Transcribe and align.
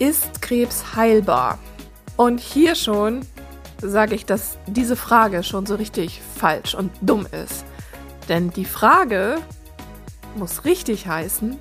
Ist 0.00 0.40
Krebs 0.40 0.96
heilbar? 0.96 1.58
Und 2.16 2.40
hier 2.40 2.74
schon 2.74 3.20
sage 3.82 4.14
ich, 4.14 4.24
dass 4.24 4.56
diese 4.66 4.96
Frage 4.96 5.42
schon 5.42 5.66
so 5.66 5.74
richtig 5.74 6.22
falsch 6.36 6.74
und 6.74 6.90
dumm 7.02 7.26
ist. 7.32 7.66
Denn 8.26 8.48
die 8.48 8.64
Frage 8.64 9.36
muss 10.36 10.64
richtig 10.64 11.06
heißen, 11.06 11.58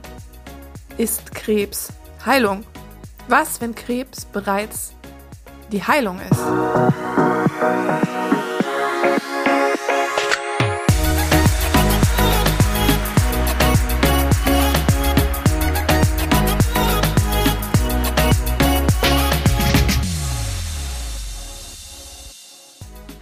ist 0.97 1.36
Krebs 1.36 1.91
Heilung? 2.25 2.63
Was, 3.28 3.60
wenn 3.60 3.75
Krebs 3.75 4.24
bereits 4.24 4.94
die 5.69 5.83
Heilung 5.83 6.21
ist? 6.21 6.40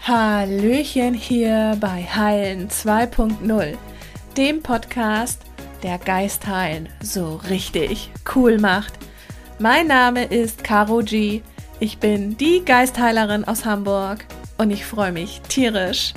Hallöchen 0.08 1.14
hier 1.14 1.76
bei 1.82 2.02
Heilen 2.02 2.70
2.0, 2.70 3.76
dem 4.38 4.64
Podcast, 4.64 5.42
der 5.84 5.98
Geist 5.98 6.48
heilen 6.48 6.88
so 7.04 7.42
richtig 7.50 8.10
cool 8.34 8.58
macht. 8.58 8.94
Mein 9.60 9.88
Name 9.88 10.24
ist 10.24 10.64
Caro 10.64 11.00
G. 11.00 11.42
Ich 11.82 11.98
bin 11.98 12.38
die 12.38 12.64
Geistheilerin 12.64 13.44
aus 13.44 13.66
Hamburg 13.66 14.24
und 14.58 14.72
ich 14.72 14.86
freue 14.86 15.12
mich 15.12 15.42
tierisch, 15.50 16.14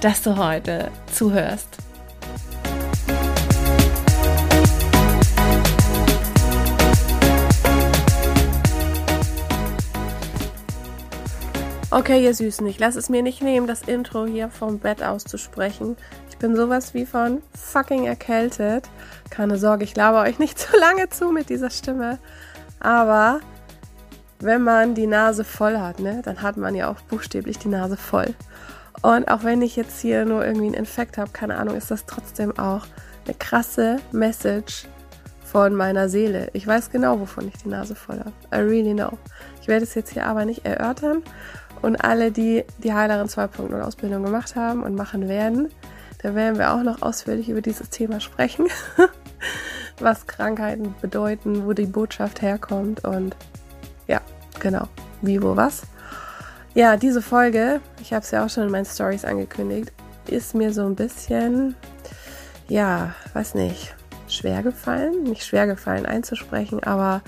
dass 0.00 0.22
du 0.22 0.36
heute 0.36 0.92
zuhörst. 1.12 1.78
Okay, 11.94 12.24
ihr 12.24 12.32
Süßen, 12.32 12.66
ich 12.68 12.78
lasse 12.78 12.98
es 12.98 13.10
mir 13.10 13.22
nicht 13.22 13.42
nehmen, 13.42 13.66
das 13.66 13.82
Intro 13.82 14.24
hier 14.24 14.48
vom 14.48 14.78
Bett 14.78 15.02
auszusprechen. 15.02 15.98
Ich 16.30 16.38
bin 16.38 16.56
sowas 16.56 16.94
wie 16.94 17.04
von 17.04 17.42
fucking 17.54 18.06
erkältet. 18.06 18.88
Keine 19.28 19.58
Sorge, 19.58 19.84
ich 19.84 19.94
laber 19.94 20.22
euch 20.22 20.38
nicht 20.38 20.58
zu 20.58 20.74
lange 20.78 21.10
zu 21.10 21.30
mit 21.32 21.50
dieser 21.50 21.68
Stimme. 21.68 22.18
Aber 22.80 23.40
wenn 24.40 24.62
man 24.62 24.94
die 24.94 25.06
Nase 25.06 25.44
voll 25.44 25.76
hat, 25.76 26.00
ne, 26.00 26.22
dann 26.24 26.40
hat 26.40 26.56
man 26.56 26.74
ja 26.74 26.90
auch 26.90 26.98
buchstäblich 27.02 27.58
die 27.58 27.68
Nase 27.68 27.98
voll. 27.98 28.34
Und 29.02 29.28
auch 29.30 29.44
wenn 29.44 29.60
ich 29.60 29.76
jetzt 29.76 30.00
hier 30.00 30.24
nur 30.24 30.46
irgendwie 30.46 30.68
einen 30.68 30.74
Infekt 30.74 31.18
habe, 31.18 31.30
keine 31.32 31.58
Ahnung, 31.58 31.76
ist 31.76 31.90
das 31.90 32.06
trotzdem 32.06 32.58
auch 32.58 32.86
eine 33.26 33.34
krasse 33.34 33.98
Message 34.12 34.86
von 35.44 35.74
meiner 35.74 36.08
Seele. 36.08 36.48
Ich 36.54 36.66
weiß 36.66 36.90
genau, 36.90 37.20
wovon 37.20 37.48
ich 37.48 37.62
die 37.62 37.68
Nase 37.68 37.94
voll 37.94 38.20
habe. 38.20 38.32
I 38.50 38.66
really 38.66 38.94
know. 38.94 39.18
Ich 39.60 39.68
werde 39.68 39.84
es 39.84 39.94
jetzt 39.94 40.14
hier 40.14 40.24
aber 40.24 40.46
nicht 40.46 40.64
erörtern 40.64 41.22
und 41.82 41.96
alle, 41.96 42.32
die 42.32 42.64
die 42.78 42.94
Heilerin 42.94 43.26
2.0 43.26 43.80
Ausbildung 43.80 44.22
gemacht 44.22 44.56
haben 44.56 44.82
und 44.82 44.94
machen 44.94 45.28
werden, 45.28 45.68
da 46.22 46.34
werden 46.34 46.58
wir 46.58 46.72
auch 46.72 46.82
noch 46.82 47.02
ausführlich 47.02 47.48
über 47.48 47.60
dieses 47.60 47.90
Thema 47.90 48.20
sprechen. 48.20 48.68
was 49.98 50.26
Krankheiten 50.26 50.94
bedeuten, 51.00 51.66
wo 51.66 51.72
die 51.72 51.86
Botschaft 51.86 52.42
herkommt 52.42 53.04
und 53.04 53.36
ja, 54.06 54.20
genau, 54.60 54.88
wie, 55.20 55.42
wo, 55.42 55.56
was. 55.56 55.82
Ja, 56.74 56.96
diese 56.96 57.22
Folge, 57.22 57.80
ich 58.00 58.12
habe 58.12 58.24
es 58.24 58.30
ja 58.30 58.44
auch 58.44 58.50
schon 58.50 58.64
in 58.64 58.70
meinen 58.70 58.86
Stories 58.86 59.24
angekündigt, 59.24 59.92
ist 60.26 60.54
mir 60.54 60.72
so 60.72 60.86
ein 60.86 60.94
bisschen, 60.94 61.76
ja, 62.68 63.14
weiß 63.34 63.54
nicht, 63.54 63.94
schwer 64.28 64.62
gefallen. 64.62 65.24
Nicht 65.24 65.44
schwer 65.44 65.66
gefallen 65.66 66.06
einzusprechen, 66.06 66.82
aber 66.82 67.22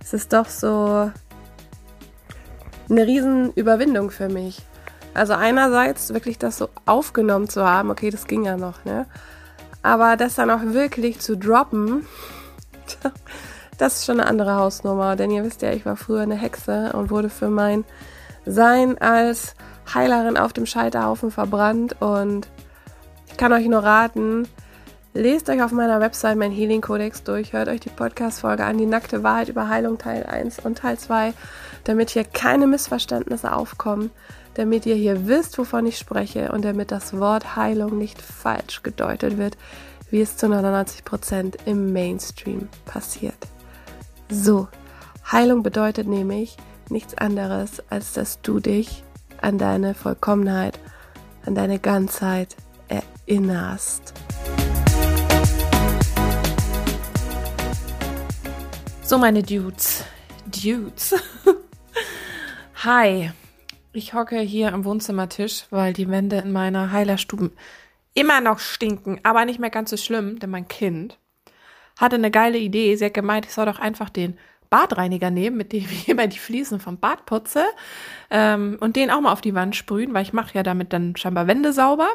es 0.00 0.12
ist 0.12 0.32
doch 0.32 0.48
so 0.48 1.10
eine 2.90 3.06
Riesenüberwindung 3.06 4.10
für 4.10 4.28
mich. 4.28 4.62
Also 5.14 5.34
einerseits 5.34 6.12
wirklich 6.14 6.38
das 6.38 6.58
so 6.58 6.68
aufgenommen 6.86 7.48
zu 7.48 7.66
haben, 7.66 7.90
okay, 7.90 8.10
das 8.10 8.26
ging 8.26 8.44
ja 8.44 8.56
noch, 8.56 8.84
ne? 8.84 9.06
Aber 9.82 10.16
das 10.16 10.34
dann 10.34 10.50
auch 10.50 10.60
wirklich 10.62 11.20
zu 11.20 11.36
droppen, 11.36 12.06
das 13.78 13.98
ist 13.98 14.06
schon 14.06 14.20
eine 14.20 14.28
andere 14.28 14.56
Hausnummer. 14.56 15.16
Denn 15.16 15.30
ihr 15.30 15.42
wisst 15.42 15.62
ja, 15.62 15.72
ich 15.72 15.86
war 15.86 15.96
früher 15.96 16.20
eine 16.20 16.36
Hexe 16.36 16.92
und 16.92 17.10
wurde 17.10 17.30
für 17.30 17.48
mein 17.48 17.84
Sein 18.44 18.98
als 18.98 19.54
Heilerin 19.92 20.36
auf 20.36 20.52
dem 20.52 20.66
Scheiterhaufen 20.66 21.30
verbrannt. 21.30 21.96
Und 22.00 22.48
ich 23.28 23.36
kann 23.36 23.52
euch 23.52 23.66
nur 23.66 23.82
raten, 23.82 24.46
lest 25.14 25.48
euch 25.48 25.62
auf 25.62 25.72
meiner 25.72 26.00
Website 26.00 26.36
mein 26.36 26.52
Healing 26.52 26.82
Codex 26.82 27.24
durch, 27.24 27.52
hört 27.52 27.68
euch 27.68 27.80
die 27.80 27.88
Podcast-Folge 27.88 28.64
an, 28.64 28.76
die 28.76 28.86
nackte 28.86 29.22
Wahrheit 29.22 29.48
über 29.48 29.68
Heilung 29.68 29.98
Teil 29.98 30.26
1 30.26 30.60
und 30.60 30.78
Teil 30.78 30.98
2 30.98 31.32
damit 31.84 32.10
hier 32.10 32.24
keine 32.24 32.66
Missverständnisse 32.66 33.52
aufkommen, 33.52 34.10
damit 34.54 34.86
ihr 34.86 34.94
hier 34.94 35.26
wisst, 35.26 35.58
wovon 35.58 35.86
ich 35.86 35.98
spreche 35.98 36.52
und 36.52 36.64
damit 36.64 36.90
das 36.90 37.18
Wort 37.18 37.56
Heilung 37.56 37.98
nicht 37.98 38.20
falsch 38.20 38.82
gedeutet 38.82 39.38
wird, 39.38 39.56
wie 40.10 40.20
es 40.20 40.36
zu 40.36 40.48
99 40.48 41.04
Prozent 41.04 41.56
im 41.66 41.92
Mainstream 41.92 42.68
passiert. 42.84 43.46
So, 44.28 44.68
Heilung 45.30 45.62
bedeutet 45.62 46.06
nämlich 46.06 46.56
nichts 46.88 47.16
anderes, 47.16 47.82
als 47.90 48.12
dass 48.12 48.40
du 48.42 48.60
dich 48.60 49.04
an 49.40 49.58
deine 49.58 49.94
Vollkommenheit, 49.94 50.78
an 51.46 51.54
deine 51.54 51.78
Ganzheit 51.78 52.56
erinnerst. 52.88 54.12
So, 59.02 59.18
meine 59.18 59.42
Dudes, 59.42 60.04
Dudes. 60.46 61.14
Hi, 62.82 63.30
ich 63.92 64.14
hocke 64.14 64.40
hier 64.40 64.72
am 64.72 64.86
Wohnzimmertisch, 64.86 65.66
weil 65.68 65.92
die 65.92 66.08
Wände 66.08 66.36
in 66.36 66.50
meiner 66.50 66.92
Heilerstube 66.92 67.50
immer 68.14 68.40
noch 68.40 68.58
stinken, 68.58 69.20
aber 69.22 69.44
nicht 69.44 69.60
mehr 69.60 69.68
ganz 69.68 69.90
so 69.90 69.98
schlimm, 69.98 70.38
denn 70.38 70.48
mein 70.48 70.66
Kind 70.66 71.18
hatte 71.98 72.16
eine 72.16 72.30
geile 72.30 72.56
Idee. 72.56 72.96
Sie 72.96 73.04
hat 73.04 73.12
gemeint, 73.12 73.44
ich 73.44 73.52
soll 73.52 73.66
doch 73.66 73.80
einfach 73.80 74.08
den 74.08 74.38
Badreiniger 74.70 75.30
nehmen, 75.30 75.58
mit 75.58 75.74
dem 75.74 75.84
ich 75.84 76.08
immer 76.08 76.26
die 76.26 76.38
Fliesen 76.38 76.80
vom 76.80 76.96
Bad 76.96 77.26
putze 77.26 77.66
ähm, 78.30 78.78
und 78.80 78.96
den 78.96 79.10
auch 79.10 79.20
mal 79.20 79.32
auf 79.32 79.42
die 79.42 79.54
Wand 79.54 79.76
sprühen, 79.76 80.14
weil 80.14 80.22
ich 80.22 80.32
mache 80.32 80.54
ja 80.54 80.62
damit 80.62 80.94
dann 80.94 81.16
scheinbar 81.16 81.46
Wände 81.48 81.74
sauber. 81.74 82.08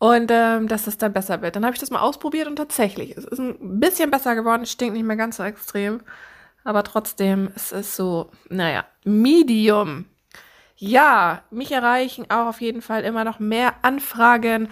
Und 0.00 0.32
ähm, 0.32 0.66
dass 0.66 0.86
das 0.86 0.98
dann 0.98 1.12
besser 1.12 1.40
wird. 1.40 1.54
Dann 1.54 1.64
habe 1.64 1.74
ich 1.74 1.80
das 1.80 1.92
mal 1.92 2.00
ausprobiert 2.00 2.48
und 2.48 2.56
tatsächlich, 2.56 3.16
es 3.16 3.24
ist 3.24 3.38
ein 3.38 3.78
bisschen 3.78 4.10
besser 4.10 4.34
geworden, 4.34 4.66
stinkt 4.66 4.94
nicht 4.94 5.06
mehr 5.06 5.14
ganz 5.14 5.36
so 5.36 5.44
extrem. 5.44 6.00
Aber 6.64 6.82
trotzdem, 6.82 7.50
es 7.54 7.72
ist 7.72 7.94
so, 7.94 8.30
naja, 8.48 8.84
Medium. 9.04 10.06
Ja, 10.76 11.42
mich 11.50 11.70
erreichen 11.70 12.26
auch 12.30 12.46
auf 12.46 12.60
jeden 12.60 12.82
Fall 12.82 13.04
immer 13.04 13.22
noch 13.22 13.38
mehr 13.38 13.74
Anfragen, 13.82 14.68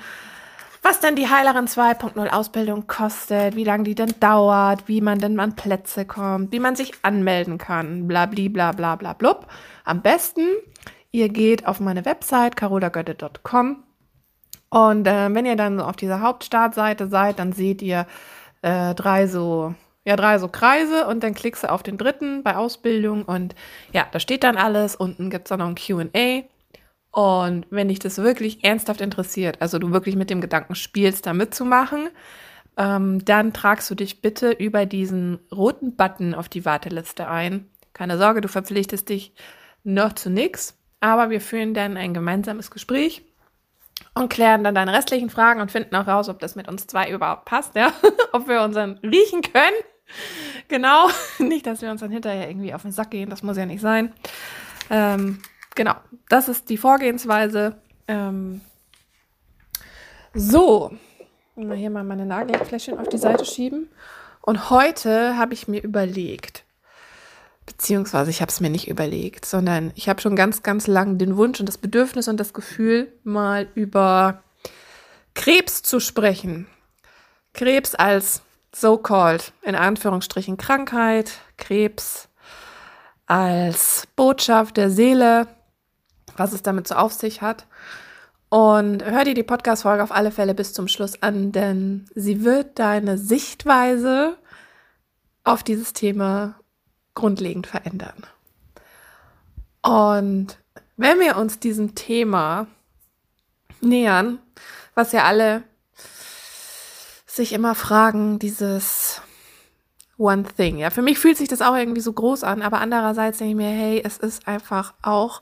was 0.82 0.98
denn 0.98 1.14
die 1.14 1.28
Heilerin 1.28 1.66
2.0 1.66 2.28
Ausbildung 2.30 2.88
kostet, 2.88 3.54
wie 3.54 3.62
lange 3.62 3.84
die 3.84 3.94
denn 3.94 4.14
dauert, 4.18 4.88
wie 4.88 5.00
man 5.00 5.20
denn 5.20 5.38
an 5.38 5.54
Plätze 5.54 6.04
kommt, 6.04 6.50
wie 6.50 6.58
man 6.58 6.74
sich 6.74 6.92
anmelden 7.02 7.58
kann, 7.58 8.08
bla 8.08 8.26
bla 8.26 8.72
bla 8.72 8.96
bla 8.96 9.12
blub. 9.12 9.46
Am 9.84 10.02
besten, 10.02 10.48
ihr 11.12 11.28
geht 11.28 11.68
auf 11.68 11.78
meine 11.78 12.04
Website 12.04 12.56
carolagötte.com 12.56 13.84
und 14.70 15.06
äh, 15.06 15.32
wenn 15.32 15.46
ihr 15.46 15.56
dann 15.56 15.80
auf 15.80 15.96
dieser 15.96 16.20
Hauptstartseite 16.20 17.06
seid, 17.08 17.38
dann 17.38 17.52
seht 17.52 17.82
ihr 17.82 18.06
äh, 18.62 18.94
drei 18.94 19.26
so 19.26 19.74
ja, 20.04 20.16
drei 20.16 20.38
so 20.38 20.48
Kreise 20.48 21.06
und 21.06 21.22
dann 21.22 21.34
klickst 21.34 21.64
du 21.64 21.70
auf 21.70 21.82
den 21.82 21.96
dritten 21.96 22.42
bei 22.42 22.56
Ausbildung 22.56 23.24
und 23.24 23.54
ja, 23.92 24.06
da 24.10 24.18
steht 24.18 24.42
dann 24.42 24.56
alles. 24.56 24.96
Unten 24.96 25.30
gibt 25.30 25.46
es 25.46 25.48
dann 25.50 25.60
noch 25.60 25.68
ein 25.68 25.76
QA. 25.76 26.42
Und 27.12 27.66
wenn 27.70 27.88
dich 27.88 27.98
das 27.98 28.18
wirklich 28.18 28.64
ernsthaft 28.64 29.00
interessiert, 29.00 29.58
also 29.60 29.78
du 29.78 29.92
wirklich 29.92 30.16
mit 30.16 30.30
dem 30.30 30.40
Gedanken 30.40 30.74
spielst, 30.74 31.26
da 31.26 31.34
mitzumachen, 31.34 32.08
ähm, 32.78 33.24
dann 33.24 33.52
tragst 33.52 33.90
du 33.90 33.94
dich 33.94 34.22
bitte 34.22 34.50
über 34.50 34.86
diesen 34.86 35.38
roten 35.54 35.94
Button 35.94 36.34
auf 36.34 36.48
die 36.48 36.64
Warteliste 36.64 37.28
ein. 37.28 37.68
Keine 37.92 38.16
Sorge, 38.16 38.40
du 38.40 38.48
verpflichtest 38.48 39.08
dich 39.10 39.34
noch 39.84 40.14
zu 40.14 40.30
nichts, 40.30 40.78
aber 41.00 41.28
wir 41.28 41.42
führen 41.42 41.74
dann 41.74 41.98
ein 41.98 42.14
gemeinsames 42.14 42.70
Gespräch 42.70 43.22
und 44.14 44.32
klären 44.32 44.64
dann 44.64 44.74
deine 44.74 44.94
restlichen 44.94 45.28
Fragen 45.28 45.60
und 45.60 45.70
finden 45.70 45.94
auch 45.94 46.06
raus, 46.06 46.30
ob 46.30 46.38
das 46.38 46.56
mit 46.56 46.66
uns 46.66 46.86
zwei 46.86 47.10
überhaupt 47.10 47.44
passt, 47.44 47.74
ja, 47.76 47.92
ob 48.32 48.48
wir 48.48 48.62
unseren 48.62 48.98
riechen 49.02 49.42
können 49.42 49.76
genau. 50.68 51.08
Nicht, 51.38 51.66
dass 51.66 51.82
wir 51.82 51.90
uns 51.90 52.00
dann 52.00 52.10
hinterher 52.10 52.48
irgendwie 52.48 52.74
auf 52.74 52.82
den 52.82 52.92
Sack 52.92 53.10
gehen. 53.10 53.30
Das 53.30 53.42
muss 53.42 53.56
ja 53.56 53.66
nicht 53.66 53.80
sein. 53.80 54.12
Ähm, 54.90 55.40
genau. 55.74 55.94
Das 56.28 56.48
ist 56.48 56.68
die 56.68 56.76
Vorgehensweise. 56.76 57.76
Ähm, 58.08 58.60
so. 60.34 60.92
Mal 61.56 61.76
hier 61.76 61.90
mal 61.90 62.04
meine 62.04 62.26
Nagelfläschchen 62.26 62.98
auf 62.98 63.08
die 63.08 63.18
Seite 63.18 63.44
schieben. 63.44 63.88
Und 64.40 64.70
heute 64.70 65.36
habe 65.36 65.54
ich 65.54 65.68
mir 65.68 65.82
überlegt, 65.82 66.64
beziehungsweise 67.66 68.30
ich 68.30 68.40
habe 68.40 68.50
es 68.50 68.60
mir 68.60 68.70
nicht 68.70 68.88
überlegt, 68.88 69.44
sondern 69.44 69.92
ich 69.94 70.08
habe 70.08 70.20
schon 70.20 70.34
ganz, 70.34 70.62
ganz 70.62 70.86
lang 70.86 71.18
den 71.18 71.36
Wunsch 71.36 71.60
und 71.60 71.66
das 71.66 71.78
Bedürfnis 71.78 72.28
und 72.28 72.38
das 72.38 72.52
Gefühl, 72.52 73.12
mal 73.22 73.68
über 73.74 74.42
Krebs 75.34 75.82
zu 75.82 76.00
sprechen. 76.00 76.66
Krebs 77.54 77.94
als 77.94 78.42
so-called, 78.74 79.52
in 79.62 79.74
Anführungsstrichen, 79.74 80.56
Krankheit, 80.56 81.32
Krebs, 81.56 82.28
als 83.26 84.06
Botschaft 84.16 84.76
der 84.76 84.90
Seele, 84.90 85.46
was 86.36 86.52
es 86.52 86.62
damit 86.62 86.88
so 86.88 86.94
auf 86.94 87.12
sich 87.12 87.42
hat. 87.42 87.66
Und 88.48 89.04
hör 89.04 89.24
dir 89.24 89.34
die 89.34 89.42
Podcast-Folge 89.42 90.02
auf 90.02 90.12
alle 90.12 90.30
Fälle 90.30 90.54
bis 90.54 90.74
zum 90.74 90.88
Schluss 90.88 91.22
an, 91.22 91.52
denn 91.52 92.06
sie 92.14 92.44
wird 92.44 92.78
deine 92.78 93.16
Sichtweise 93.16 94.36
auf 95.44 95.62
dieses 95.62 95.92
Thema 95.92 96.56
grundlegend 97.14 97.66
verändern. 97.66 98.26
Und 99.82 100.58
wenn 100.96 101.18
wir 101.18 101.36
uns 101.36 101.58
diesem 101.58 101.94
Thema 101.94 102.66
nähern, 103.80 104.38
was 104.94 105.12
ja 105.12 105.24
alle 105.24 105.64
sich 107.36 107.54
immer 107.54 107.74
fragen, 107.74 108.38
dieses 108.38 109.22
One 110.18 110.44
Thing. 110.44 110.76
Ja, 110.76 110.90
für 110.90 111.00
mich 111.00 111.18
fühlt 111.18 111.38
sich 111.38 111.48
das 111.48 111.62
auch 111.62 111.74
irgendwie 111.74 112.02
so 112.02 112.12
groß 112.12 112.44
an, 112.44 112.60
aber 112.60 112.80
andererseits 112.80 113.38
denke 113.38 113.50
ich 113.52 113.56
mir, 113.56 113.70
hey, 113.70 114.02
es 114.04 114.18
ist 114.18 114.46
einfach 114.46 114.92
auch 115.00 115.40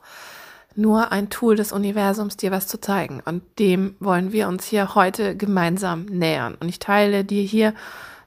nur 0.76 1.10
ein 1.10 1.31
Tool 1.31 1.56
des 1.56 1.72
Universums, 1.72 2.37
dir 2.37 2.52
was 2.52 2.69
zu 2.69 2.81
zeigen. 2.81 3.20
Und 3.25 3.42
dem 3.58 3.96
wollen 3.98 4.31
wir 4.31 4.46
uns 4.46 4.66
hier 4.66 4.94
heute 4.94 5.37
gemeinsam 5.37 6.04
nähern. 6.04 6.54
Und 6.54 6.69
ich 6.69 6.78
teile 6.78 7.25
dir 7.25 7.42
hier 7.42 7.75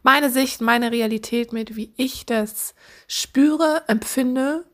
meine 0.03 0.29
Sicht, 0.29 0.59
meine 0.59 0.91
Realität 0.91 1.53
mit, 1.53 1.77
wie 1.77 1.93
ich 1.95 2.25
das 2.25 2.75
spüre, 3.07 3.83
empfinde 3.87 4.65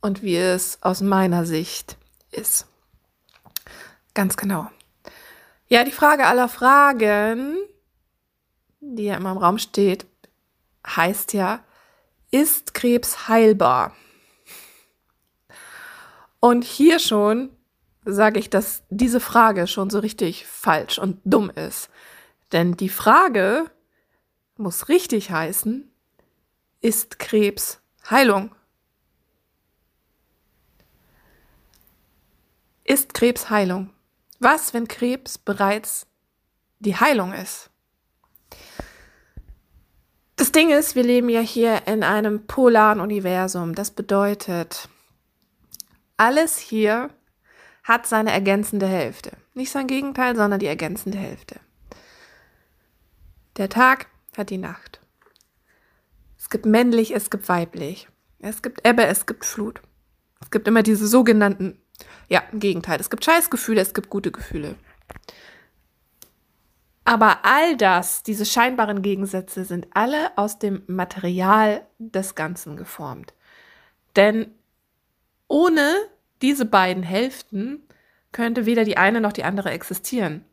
und 0.00 0.24
wie 0.24 0.36
es 0.36 0.82
aus 0.82 1.00
meiner 1.00 1.46
Sicht 1.46 1.96
ist. 2.32 2.66
Ganz 4.14 4.36
genau. 4.36 4.68
Ja, 5.68 5.84
die 5.84 5.92
Frage 5.92 6.26
aller 6.26 6.48
Fragen, 6.48 7.56
die 8.94 9.04
ja 9.04 9.16
immer 9.16 9.32
im 9.32 9.38
Raum 9.38 9.58
steht, 9.58 10.06
heißt 10.86 11.32
ja, 11.32 11.64
ist 12.30 12.74
Krebs 12.74 13.28
heilbar? 13.28 13.96
Und 16.40 16.64
hier 16.64 16.98
schon 16.98 17.50
sage 18.04 18.38
ich, 18.38 18.48
dass 18.48 18.84
diese 18.88 19.20
Frage 19.20 19.66
schon 19.66 19.90
so 19.90 19.98
richtig 19.98 20.46
falsch 20.46 20.98
und 20.98 21.20
dumm 21.24 21.50
ist. 21.50 21.90
Denn 22.52 22.76
die 22.76 22.88
Frage 22.88 23.70
muss 24.56 24.88
richtig 24.88 25.30
heißen, 25.30 25.90
ist 26.80 27.18
Krebs 27.18 27.80
Heilung? 28.08 28.54
Ist 32.84 33.14
Krebs 33.14 33.50
Heilung? 33.50 33.90
Was, 34.38 34.72
wenn 34.72 34.86
Krebs 34.86 35.38
bereits 35.38 36.06
die 36.78 36.94
Heilung 36.94 37.32
ist? 37.32 37.70
Das 40.36 40.52
Ding 40.52 40.70
ist, 40.70 40.94
wir 40.94 41.02
leben 41.02 41.30
ja 41.30 41.40
hier 41.40 41.86
in 41.86 42.02
einem 42.02 42.46
polaren 42.46 43.00
Universum. 43.00 43.74
Das 43.74 43.90
bedeutet, 43.90 44.90
alles 46.18 46.58
hier 46.58 47.08
hat 47.82 48.06
seine 48.06 48.32
ergänzende 48.32 48.86
Hälfte. 48.86 49.32
Nicht 49.54 49.70
sein 49.70 49.86
Gegenteil, 49.86 50.36
sondern 50.36 50.60
die 50.60 50.66
ergänzende 50.66 51.16
Hälfte. 51.16 51.58
Der 53.56 53.70
Tag 53.70 54.08
hat 54.36 54.50
die 54.50 54.58
Nacht. 54.58 55.00
Es 56.38 56.50
gibt 56.50 56.66
männlich, 56.66 57.14
es 57.14 57.30
gibt 57.30 57.48
weiblich. 57.48 58.08
Es 58.38 58.60
gibt 58.60 58.86
Ebbe, 58.86 59.06
es 59.06 59.24
gibt 59.24 59.46
Flut. 59.46 59.80
Es 60.42 60.50
gibt 60.50 60.68
immer 60.68 60.82
diese 60.82 61.06
sogenannten, 61.06 61.80
ja, 62.28 62.42
im 62.52 62.60
Gegenteil. 62.60 63.00
Es 63.00 63.08
gibt 63.08 63.24
Scheißgefühle, 63.24 63.80
es 63.80 63.94
gibt 63.94 64.10
gute 64.10 64.30
Gefühle. 64.30 64.74
Aber 67.06 67.44
all 67.44 67.76
das, 67.76 68.24
diese 68.24 68.44
scheinbaren 68.44 69.00
Gegensätze, 69.00 69.64
sind 69.64 69.86
alle 69.94 70.36
aus 70.36 70.58
dem 70.58 70.82
Material 70.88 71.86
des 71.98 72.34
Ganzen 72.34 72.76
geformt. 72.76 73.32
Denn 74.16 74.52
ohne 75.46 75.94
diese 76.42 76.64
beiden 76.64 77.04
Hälften 77.04 77.86
könnte 78.32 78.66
weder 78.66 78.82
die 78.82 78.96
eine 78.96 79.20
noch 79.20 79.32
die 79.32 79.44
andere 79.44 79.70
existieren. 79.70 80.44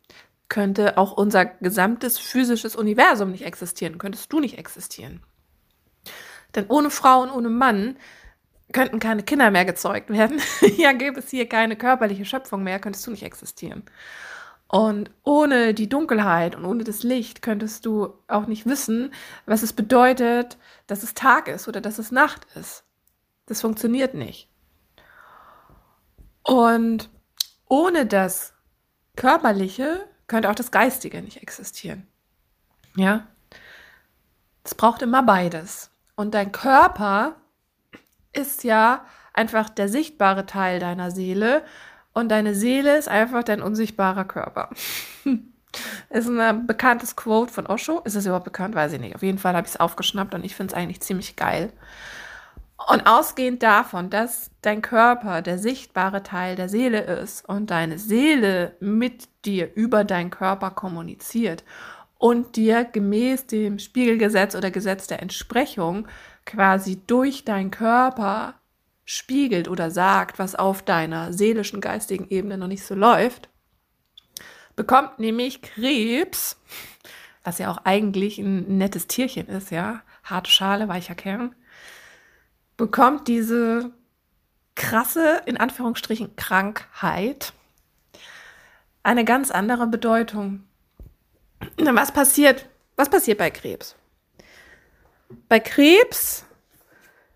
Könnte 0.48 1.00
auch 1.00 1.14
unser 1.14 1.46
gesamtes 1.46 2.20
physisches 2.20 2.76
Universum 2.76 3.32
nicht 3.32 3.46
existieren, 3.46 3.98
könntest 3.98 4.32
du 4.32 4.40
nicht 4.40 4.60
existieren. 4.60 5.24
Denn 6.54 6.68
ohne 6.68 6.92
Frau 6.92 7.24
und 7.24 7.32
ohne 7.32 7.50
Mann 7.50 7.98
könnten 8.74 9.00
keine 9.00 9.24
Kinder 9.24 9.50
mehr 9.50 9.66
gezeugt 9.66 10.12
werden. 10.12 10.40
ja, 10.78 10.92
gäbe 10.92 11.20
es 11.20 11.32
hier 11.32 11.50
keine 11.50 11.76
körperliche 11.76 12.26
Schöpfung 12.26 12.62
mehr, 12.62 12.78
könntest 12.80 13.08
du 13.08 13.12
nicht 13.12 13.24
existieren. 13.24 13.82
Und 14.74 15.12
ohne 15.24 15.76
die 15.76 15.88
Dunkelheit 15.88 16.56
und 16.56 16.66
ohne 16.66 16.84
das 16.84 17.04
Licht 17.04 17.44
könntest 17.44 17.86
du 17.86 18.12
auch 18.28 18.48
nicht 18.48 18.66
wissen, 18.66 19.14
was 19.46 19.62
es 19.62 19.72
bedeutet, 19.72 20.58
dass 20.88 21.04
es 21.04 21.14
Tag 21.14 21.48
ist 21.48 21.68
oder 21.68 21.80
dass 21.80 22.00
es 22.00 22.12
Nacht 22.12 22.48
ist. 22.56 22.84
Das 23.46 23.62
funktioniert 23.62 24.16
nicht. 24.16 24.50
Und 26.42 27.12
ohne 27.70 28.08
das 28.08 28.56
Körperliche 29.16 30.08
könnte 30.26 30.50
auch 30.50 30.56
das 30.56 30.72
Geistige 30.72 31.22
nicht 31.22 31.44
existieren. 31.44 32.08
Ja? 32.96 33.28
Es 34.64 34.74
braucht 34.74 35.04
immer 35.04 35.22
beides. 35.22 35.92
Und 36.16 36.34
dein 36.34 36.52
Körper 36.52 37.36
ist 38.32 38.64
ja 38.64 39.06
einfach 39.34 39.70
der 39.70 39.88
sichtbare 39.88 40.48
Teil 40.48 40.80
deiner 40.80 41.12
Seele 41.12 41.64
und 42.14 42.30
deine 42.30 42.56
Seele 42.56 42.98
ist 42.98 43.10
einfach 43.10 43.44
dein 43.44 43.62
unsichtbarer 43.62 44.26
Körper. 44.26 44.70
ist 46.10 46.30
ein 46.30 46.68
bekanntes 46.68 47.16
Quote 47.16 47.52
von 47.52 47.66
Osho. 47.66 48.00
Ist 48.06 48.16
es 48.16 48.26
überhaupt 48.26 48.46
bekannt? 48.46 48.76
Weiß 48.76 48.94
ich 48.94 49.00
nicht. 49.00 49.16
Auf 49.16 49.24
jeden 49.24 49.40
Fall 49.40 49.56
habe 49.56 49.66
ich 49.66 49.74
es 49.74 49.80
aufgeschnappt 49.80 50.36
und 50.36 50.46
ich 50.46 50.56
finde 50.56 50.74
es 50.74 50.78
eigentlich 50.78 51.02
ziemlich 51.02 51.36
geil. 51.36 51.72
Und 52.90 53.08
ausgehend 53.08 53.64
davon, 53.64 54.10
dass 54.10 54.52
dein 54.62 54.82
Körper 54.82 55.42
der 55.42 55.58
sichtbare 55.58 56.22
Teil 56.22 56.56
der 56.56 56.70
Seele 56.70 57.02
ist 57.02 57.48
und 57.48 57.72
deine 57.72 57.98
Seele 57.98 58.76
mit 58.80 59.30
dir 59.46 59.74
über 59.76 60.04
deinen 60.04 60.32
Körper 60.32 60.72
kommuniziert 60.72 61.64
und 62.18 62.56
dir 62.56 62.84
gemäß 62.84 63.48
dem 63.48 63.80
Spiegelgesetz 63.80 64.56
oder 64.56 64.70
Gesetz 64.70 65.08
der 65.08 65.22
Entsprechung 65.22 66.08
quasi 66.46 67.02
durch 67.08 67.46
deinen 67.46 67.72
Körper 67.72 68.56
spiegelt 69.06 69.68
oder 69.68 69.92
sagt, 69.92 70.40
was 70.40 70.56
auf 70.56 70.82
deiner 70.82 71.34
seelischen, 71.34 71.82
geistigen 71.82 72.28
Ebene 72.30 72.58
noch 72.58 72.68
nicht 72.68 72.86
so 72.86 72.96
läuft, 72.96 73.50
bekommt 74.76 75.20
nämlich 75.20 75.62
Krebs, 75.62 76.58
was 77.44 77.60
ja 77.60 77.72
auch 77.72 77.80
eigentlich 77.84 78.38
ein 78.38 78.78
nettes 78.78 79.08
Tierchen 79.08 79.48
ist, 79.48 79.72
ja, 79.72 80.02
harte 80.24 80.50
Schale, 80.50 80.88
weicher 80.88 81.16
Kern, 81.16 81.56
bekommt 82.78 83.28
diese 83.28 83.92
krasse, 84.76 85.42
in 85.46 85.58
Anführungsstrichen, 85.58 86.36
Krankheit 86.36 87.54
eine 89.04 89.26
ganz 89.26 89.52
andere 89.52 89.88
Bedeutung. 89.88 90.64
Was 91.78 92.12
passiert? 92.12 92.70
Was 92.96 93.10
passiert 93.10 93.38
bei 93.38 93.52
Krebs? 93.52 93.96
Bei 95.50 95.60
Krebs, 95.60 96.46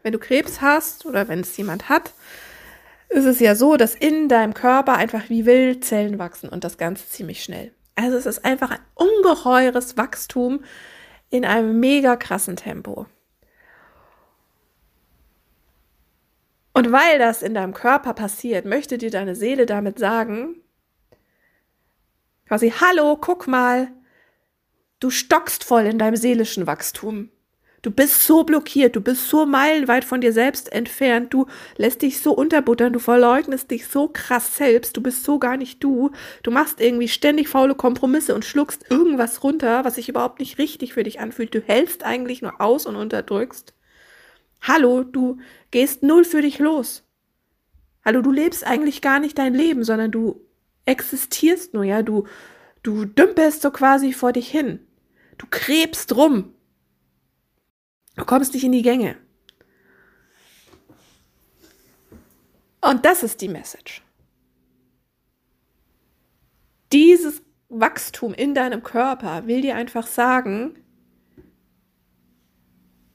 wenn 0.07 0.13
du 0.13 0.19
Krebs 0.19 0.61
hast 0.61 1.05
oder 1.05 1.27
wenn 1.27 1.41
es 1.41 1.57
jemand 1.57 1.89
hat, 1.89 2.13
ist 3.09 3.25
es 3.25 3.41
ja 3.41 3.55
so, 3.55 3.75
dass 3.75 3.93
in 3.93 4.29
deinem 4.29 4.53
Körper 4.53 4.95
einfach 4.95 5.27
wie 5.27 5.45
wild 5.45 5.83
Zellen 5.83 6.17
wachsen 6.17 6.47
und 6.47 6.63
das 6.63 6.77
Ganze 6.77 7.09
ziemlich 7.09 7.43
schnell. 7.43 7.73
Also 7.95 8.15
es 8.15 8.25
ist 8.25 8.45
einfach 8.45 8.71
ein 8.71 8.79
ungeheures 8.95 9.97
Wachstum 9.97 10.63
in 11.29 11.43
einem 11.43 11.81
mega 11.81 12.15
krassen 12.15 12.55
Tempo. 12.55 13.05
Und 16.71 16.93
weil 16.93 17.19
das 17.19 17.43
in 17.43 17.53
deinem 17.53 17.73
Körper 17.73 18.13
passiert, 18.13 18.63
möchte 18.63 18.97
dir 18.97 19.11
deine 19.11 19.35
Seele 19.35 19.65
damit 19.65 19.99
sagen, 19.99 20.55
quasi, 22.47 22.69
hallo, 22.69 23.17
guck 23.17 23.45
mal, 23.45 23.89
du 25.01 25.09
stockst 25.09 25.65
voll 25.65 25.85
in 25.85 25.99
deinem 25.99 26.15
seelischen 26.15 26.65
Wachstum. 26.65 27.29
Du 27.84 27.91
bist 27.91 28.25
so 28.25 28.43
blockiert, 28.43 28.96
du 28.96 29.01
bist 29.01 29.27
so 29.29 29.46
meilenweit 29.46 30.03
von 30.03 30.19
dir 30.19 30.34
selbst 30.34 30.72
entfernt, 30.72 31.31
du 31.31 31.46
lässt 31.77 32.01
dich 32.01 32.19
so 32.22 32.34
unterbuttern, 32.34 32.91
du 32.91 33.00
verleugnest 33.00 33.69
dich 33.69 33.88
so 33.88 34.07
krass 34.07 34.57
selbst, 34.57 34.98
du 34.98 35.01
bist 35.01 35.24
so 35.24 35.38
gar 35.38 35.57
nicht 35.57 35.84
du, 35.84 36.10
du 36.41 36.50
machst 36.50 36.81
irgendwie 36.81 37.07
ständig 37.07 37.50
faule 37.50 37.75
Kompromisse 37.75 38.34
und 38.34 38.46
schluckst 38.46 38.89
irgendwas 38.89 39.43
runter, 39.43 39.86
was 39.86 39.96
sich 39.96 40.10
überhaupt 40.10 40.39
nicht 40.39 40.57
richtig 40.57 40.93
für 40.93 41.03
dich 41.03 41.19
anfühlt. 41.19 41.53
Du 41.53 41.62
hältst 41.62 42.03
eigentlich 42.03 42.41
nur 42.41 42.60
aus 42.60 42.88
und 42.88 42.96
unterdrückst. 42.96 43.75
Hallo, 44.62 45.03
du 45.03 45.38
gehst 45.69 46.01
null 46.01 46.25
für 46.25 46.41
dich 46.41 46.57
los. 46.57 47.03
Hallo, 48.03 48.22
du 48.22 48.31
lebst 48.31 48.65
eigentlich 48.65 49.01
gar 49.01 49.19
nicht 49.19 49.38
dein 49.38 49.53
Leben, 49.53 49.84
sondern 49.84 50.12
du 50.12 50.41
existierst 50.86 51.75
nur, 51.75 51.84
ja, 51.84 52.01
du, 52.01 52.25
du 52.81 53.05
dümpelst 53.05 53.62
so 53.62 53.69
quasi 53.69 54.13
vor 54.13 54.31
dich 54.31 54.50
hin. 54.50 54.79
Du 55.38 55.46
krebst 55.50 56.15
rum. 56.15 56.53
Du 58.17 58.25
kommst 58.25 58.53
nicht 58.53 58.63
in 58.63 58.71
die 58.74 58.81
Gänge. 58.81 59.15
Und 62.81 63.05
das 63.05 63.24
ist 63.24 63.41
die 63.41 63.47
Message. 63.47 64.01
Dieses 66.91 67.41
Wachstum 67.69 68.33
in 68.33 68.55
deinem 68.55 68.81
Körper 68.81 69.45
will 69.45 69.62
dir 69.62 69.75
einfach 69.75 70.07
sagen, 70.07 70.79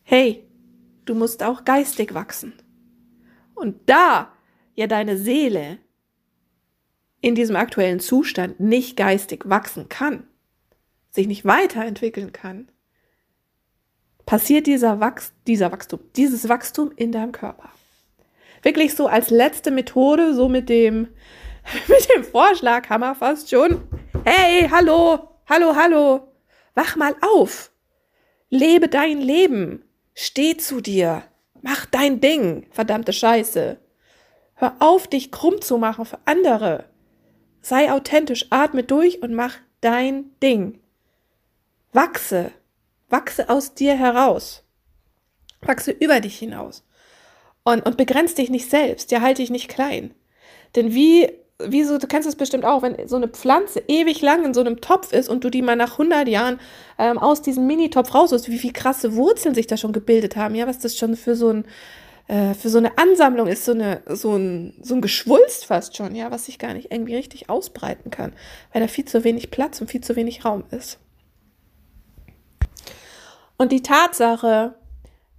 hey, 0.02 0.46
du 1.04 1.14
musst 1.14 1.42
auch 1.42 1.64
geistig 1.64 2.14
wachsen. 2.14 2.52
Und 3.54 3.88
da 3.88 4.32
ja 4.74 4.86
deine 4.86 5.16
Seele 5.16 5.78
in 7.20 7.34
diesem 7.34 7.56
aktuellen 7.56 8.00
Zustand 8.00 8.60
nicht 8.60 8.96
geistig 8.96 9.48
wachsen 9.48 9.88
kann, 9.88 10.26
sich 11.10 11.26
nicht 11.26 11.44
weiterentwickeln 11.44 12.32
kann, 12.32 12.70
passiert 14.32 14.66
dieser, 14.66 14.98
Wachs 14.98 15.34
dieser 15.46 15.72
Wachstum, 15.72 16.00
dieses 16.16 16.48
Wachstum 16.48 16.90
in 16.96 17.12
deinem 17.12 17.32
Körper. 17.32 17.68
Wirklich 18.62 18.94
so 18.94 19.06
als 19.06 19.28
letzte 19.28 19.70
Methode, 19.70 20.32
so 20.32 20.48
mit 20.48 20.70
dem, 20.70 21.08
mit 21.86 22.08
dem 22.16 22.24
Vorschlaghammer 22.24 23.14
fast 23.14 23.50
schon. 23.50 23.82
Hey, 24.24 24.70
hallo, 24.70 25.28
hallo, 25.46 25.76
hallo, 25.76 26.28
wach 26.74 26.96
mal 26.96 27.14
auf. 27.20 27.72
Lebe 28.48 28.88
dein 28.88 29.20
Leben. 29.20 29.84
Steh 30.14 30.56
zu 30.56 30.80
dir. 30.80 31.24
Mach 31.60 31.84
dein 31.84 32.22
Ding, 32.22 32.66
verdammte 32.70 33.12
Scheiße. 33.12 33.76
Hör 34.54 34.76
auf, 34.78 35.08
dich 35.08 35.30
krumm 35.30 35.60
zu 35.60 35.76
machen 35.76 36.06
für 36.06 36.20
andere. 36.24 36.86
Sei 37.60 37.92
authentisch, 37.92 38.46
atme 38.48 38.82
durch 38.82 39.22
und 39.22 39.34
mach 39.34 39.56
dein 39.82 40.30
Ding. 40.42 40.80
Wachse, 41.92 42.50
wachse 43.12 43.48
aus 43.48 43.74
dir 43.74 43.94
heraus. 43.94 44.64
Wachse 45.60 45.92
über 45.92 46.20
dich 46.20 46.38
hinaus. 46.38 46.84
Und, 47.64 47.86
und 47.86 47.96
begrenz 47.96 48.34
dich 48.34 48.50
nicht 48.50 48.68
selbst, 48.68 49.12
ja, 49.12 49.20
halte 49.20 49.42
dich 49.42 49.50
nicht 49.50 49.68
klein. 49.68 50.14
Denn 50.74 50.94
wie, 50.94 51.30
wie 51.60 51.84
so, 51.84 51.98
du 51.98 52.08
kennst 52.08 52.28
es 52.28 52.34
bestimmt 52.34 52.64
auch, 52.64 52.82
wenn 52.82 53.06
so 53.06 53.16
eine 53.16 53.28
Pflanze 53.28 53.82
ewig 53.86 54.20
lang 54.22 54.44
in 54.44 54.54
so 54.54 54.60
einem 54.60 54.80
Topf 54.80 55.12
ist 55.12 55.28
und 55.28 55.44
du 55.44 55.50
die 55.50 55.62
mal 55.62 55.76
nach 55.76 55.92
100 55.92 56.26
Jahren 56.26 56.58
ähm, 56.98 57.18
aus 57.18 57.42
diesem 57.42 57.66
Mini-Topf 57.66 58.14
rausholst, 58.14 58.48
wie 58.48 58.58
viele 58.58 58.72
krasse 58.72 59.14
Wurzeln 59.14 59.54
sich 59.54 59.68
da 59.68 59.76
schon 59.76 59.92
gebildet 59.92 60.34
haben, 60.34 60.56
ja, 60.56 60.66
was 60.66 60.80
das 60.80 60.96
schon 60.96 61.14
für 61.14 61.36
so 61.36 61.50
ein, 61.50 61.64
äh, 62.26 62.54
für 62.54 62.68
so 62.68 62.78
eine 62.78 62.98
Ansammlung 62.98 63.46
ist, 63.46 63.64
so, 63.64 63.72
eine, 63.72 64.02
so, 64.08 64.34
ein, 64.34 64.74
so 64.82 64.96
ein 64.96 65.00
Geschwulst 65.00 65.66
fast 65.66 65.96
schon, 65.96 66.16
ja, 66.16 66.32
was 66.32 66.46
sich 66.46 66.58
gar 66.58 66.74
nicht 66.74 66.90
irgendwie 66.90 67.14
richtig 67.14 67.48
ausbreiten 67.48 68.10
kann, 68.10 68.32
weil 68.72 68.82
da 68.82 68.88
viel 68.88 69.04
zu 69.04 69.22
wenig 69.22 69.52
Platz 69.52 69.80
und 69.80 69.88
viel 69.88 70.00
zu 70.00 70.16
wenig 70.16 70.44
Raum 70.44 70.64
ist. 70.72 70.98
Und 73.62 73.70
die 73.70 73.82
Tatsache, 73.82 74.74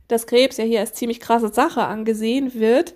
dass 0.08 0.28
Krebs 0.28 0.56
ja 0.56 0.64
hier 0.64 0.80
als 0.80 0.94
ziemlich 0.94 1.20
krasse 1.20 1.54
Sache 1.54 1.82
angesehen 1.82 2.54
wird, 2.54 2.96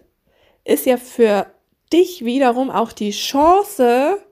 ist 0.63 0.85
ja 0.85 0.95
für 0.95 1.47
dich 1.91 2.23
wiederum 2.23 2.69
auch 2.69 2.93
die 2.93 3.11
Chance, 3.11 4.25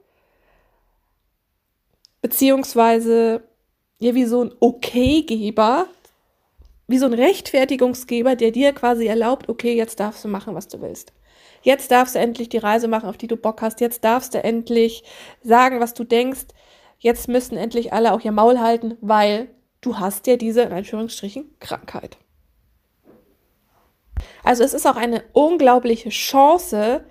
beziehungsweise 2.21 3.43
ja 3.99 4.15
wie 4.15 4.23
so 4.23 4.45
ein 4.45 4.53
Okay-Geber, 4.61 5.87
wie 6.87 6.97
so 6.97 7.07
ein 7.07 7.13
Rechtfertigungsgeber, 7.13 8.37
der 8.37 8.51
dir 8.51 8.71
quasi 8.71 9.05
erlaubt, 9.05 9.49
okay, 9.49 9.75
jetzt 9.75 9.99
darfst 9.99 10.23
du 10.23 10.29
machen, 10.29 10.55
was 10.55 10.69
du 10.69 10.79
willst. 10.79 11.11
Jetzt 11.61 11.91
darfst 11.91 12.15
du 12.15 12.19
endlich 12.19 12.47
die 12.47 12.57
Reise 12.57 12.87
machen, 12.87 13.09
auf 13.09 13.17
die 13.17 13.27
du 13.27 13.35
Bock 13.35 13.61
hast. 13.61 13.81
Jetzt 13.81 14.05
darfst 14.05 14.33
du 14.33 14.41
endlich 14.41 15.03
sagen, 15.43 15.81
was 15.81 15.93
du 15.93 16.05
denkst. 16.05 16.45
Jetzt 16.99 17.27
müssen 17.27 17.57
endlich 17.57 17.91
alle 17.91 18.13
auch 18.13 18.21
ihr 18.21 18.31
Maul 18.31 18.61
halten, 18.61 18.97
weil 19.01 19.49
du 19.85 19.99
hast 19.99 20.27
ja 20.27 20.37
diese, 20.37 20.63
in 20.63 20.73
Anführungsstrichen, 20.73 21.45
Krankheit. 21.59 22.17
Also 24.43 24.63
es 24.63 24.73
ist 24.73 24.85
auch 24.85 24.95
eine 24.95 25.23
unglaubliche 25.33 26.09
Chance, 26.09 27.03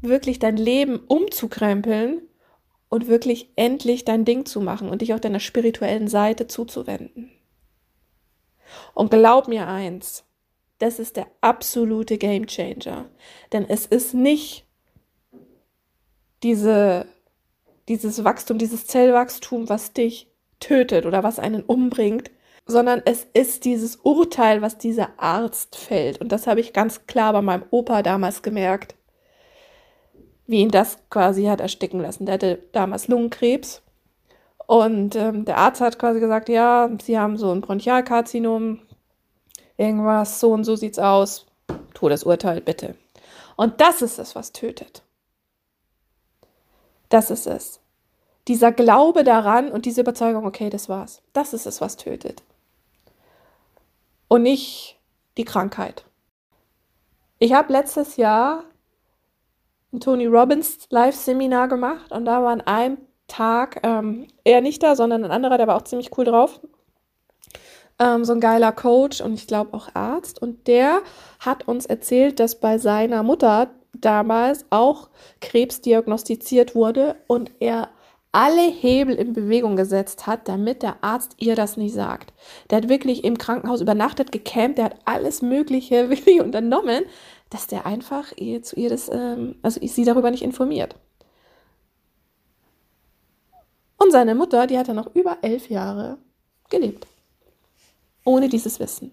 wirklich 0.00 0.38
dein 0.38 0.56
Leben 0.56 0.98
umzukrempeln 0.98 2.22
und 2.88 3.08
wirklich 3.08 3.50
endlich 3.56 4.04
dein 4.04 4.24
Ding 4.24 4.46
zu 4.46 4.60
machen 4.60 4.88
und 4.88 5.02
dich 5.02 5.14
auch 5.14 5.20
deiner 5.20 5.40
spirituellen 5.40 6.08
Seite 6.08 6.46
zuzuwenden. 6.46 7.30
Und 8.94 9.10
glaub 9.10 9.48
mir 9.48 9.66
eins, 9.66 10.24
das 10.78 10.98
ist 10.98 11.16
der 11.16 11.26
absolute 11.40 12.18
Game 12.18 12.46
Changer. 12.46 13.06
Denn 13.52 13.68
es 13.68 13.86
ist 13.86 14.14
nicht 14.14 14.66
diese, 16.42 17.06
dieses 17.88 18.24
Wachstum, 18.24 18.58
dieses 18.58 18.86
Zellwachstum, 18.86 19.68
was 19.68 19.92
dich 19.92 20.33
tötet 20.64 21.06
oder 21.06 21.22
was 21.22 21.38
einen 21.38 21.62
umbringt, 21.62 22.30
sondern 22.66 23.02
es 23.04 23.26
ist 23.34 23.64
dieses 23.64 23.96
Urteil, 23.96 24.62
was 24.62 24.78
dieser 24.78 25.10
Arzt 25.18 25.76
fällt. 25.76 26.20
Und 26.20 26.32
das 26.32 26.46
habe 26.46 26.60
ich 26.60 26.72
ganz 26.72 27.06
klar 27.06 27.32
bei 27.32 27.42
meinem 27.42 27.64
Opa 27.70 28.02
damals 28.02 28.42
gemerkt, 28.42 28.94
wie 30.46 30.60
ihn 30.60 30.70
das 30.70 30.98
quasi 31.10 31.44
hat 31.44 31.60
ersticken 31.60 32.00
lassen. 32.00 32.26
Der 32.26 32.34
hatte 32.34 32.58
damals 32.72 33.08
Lungenkrebs 33.08 33.82
und 34.66 35.14
ähm, 35.16 35.44
der 35.44 35.58
Arzt 35.58 35.80
hat 35.80 35.98
quasi 35.98 36.20
gesagt, 36.20 36.48
ja, 36.48 36.90
Sie 37.02 37.18
haben 37.18 37.36
so 37.36 37.52
ein 37.52 37.60
Bronchialkarzinom, 37.60 38.80
irgendwas, 39.76 40.40
so 40.40 40.52
und 40.52 40.64
so 40.64 40.76
sieht's 40.76 40.98
aus. 40.98 41.46
Todesurteil, 41.92 42.60
bitte. 42.60 42.94
Und 43.56 43.80
das 43.80 44.02
ist 44.02 44.18
es, 44.18 44.34
was 44.34 44.52
tötet. 44.52 45.02
Das 47.10 47.30
ist 47.30 47.46
es. 47.46 47.80
Dieser 48.48 48.72
Glaube 48.72 49.24
daran 49.24 49.70
und 49.70 49.86
diese 49.86 50.02
Überzeugung, 50.02 50.46
okay, 50.46 50.70
das 50.70 50.88
war's. 50.88 51.22
Das 51.32 51.54
ist 51.54 51.66
es, 51.66 51.80
was 51.80 51.96
tötet. 51.96 52.42
Und 54.28 54.42
nicht 54.42 54.98
die 55.36 55.44
Krankheit. 55.44 56.04
Ich 57.38 57.52
habe 57.52 57.72
letztes 57.72 58.16
Jahr 58.16 58.64
ein 59.92 60.00
Tony 60.00 60.26
Robbins 60.26 60.86
Live-Seminar 60.90 61.68
gemacht 61.68 62.12
und 62.12 62.24
da 62.24 62.42
war 62.42 62.52
an 62.52 62.60
einem 62.62 62.98
Tag, 63.28 63.80
ähm, 63.82 64.28
er 64.44 64.60
nicht 64.60 64.82
da, 64.82 64.96
sondern 64.96 65.24
ein 65.24 65.30
anderer, 65.30 65.56
der 65.56 65.66
war 65.66 65.76
auch 65.76 65.82
ziemlich 65.82 66.16
cool 66.18 66.24
drauf. 66.24 66.60
Ähm, 67.98 68.24
so 68.24 68.32
ein 68.32 68.40
geiler 68.40 68.72
Coach 68.72 69.20
und 69.20 69.34
ich 69.34 69.46
glaube 69.46 69.72
auch 69.72 69.88
Arzt. 69.94 70.42
Und 70.42 70.66
der 70.66 71.00
hat 71.38 71.68
uns 71.68 71.86
erzählt, 71.86 72.40
dass 72.40 72.60
bei 72.60 72.78
seiner 72.78 73.22
Mutter 73.22 73.70
damals 73.92 74.66
auch 74.70 75.08
Krebs 75.40 75.80
diagnostiziert 75.80 76.74
wurde 76.74 77.16
und 77.28 77.52
er 77.60 77.88
alle 78.34 78.62
Hebel 78.62 79.14
in 79.14 79.32
Bewegung 79.32 79.76
gesetzt 79.76 80.26
hat, 80.26 80.48
damit 80.48 80.82
der 80.82 80.96
Arzt 81.02 81.36
ihr 81.38 81.54
das 81.54 81.76
nicht 81.76 81.94
sagt. 81.94 82.32
Der 82.68 82.78
hat 82.78 82.88
wirklich 82.88 83.22
im 83.22 83.38
Krankenhaus 83.38 83.80
übernachtet, 83.80 84.32
gecampt, 84.32 84.78
der 84.78 84.86
hat 84.86 84.96
alles 85.04 85.40
Mögliche 85.40 86.10
wirklich 86.10 86.40
unternommen, 86.40 87.04
dass 87.50 87.68
der 87.68 87.86
einfach 87.86 88.32
ihr, 88.36 88.62
zu 88.62 88.74
ihr 88.74 88.88
das, 88.88 89.08
ähm, 89.08 89.54
also 89.62 89.80
sie 89.80 90.04
darüber 90.04 90.32
nicht 90.32 90.42
informiert. 90.42 90.96
Und 93.98 94.10
seine 94.10 94.34
Mutter, 94.34 94.66
die 94.66 94.78
hat 94.78 94.88
dann 94.88 94.96
noch 94.96 95.14
über 95.14 95.38
elf 95.42 95.70
Jahre 95.70 96.18
gelebt. 96.70 97.06
Ohne 98.24 98.48
dieses 98.48 98.80
Wissen. 98.80 99.12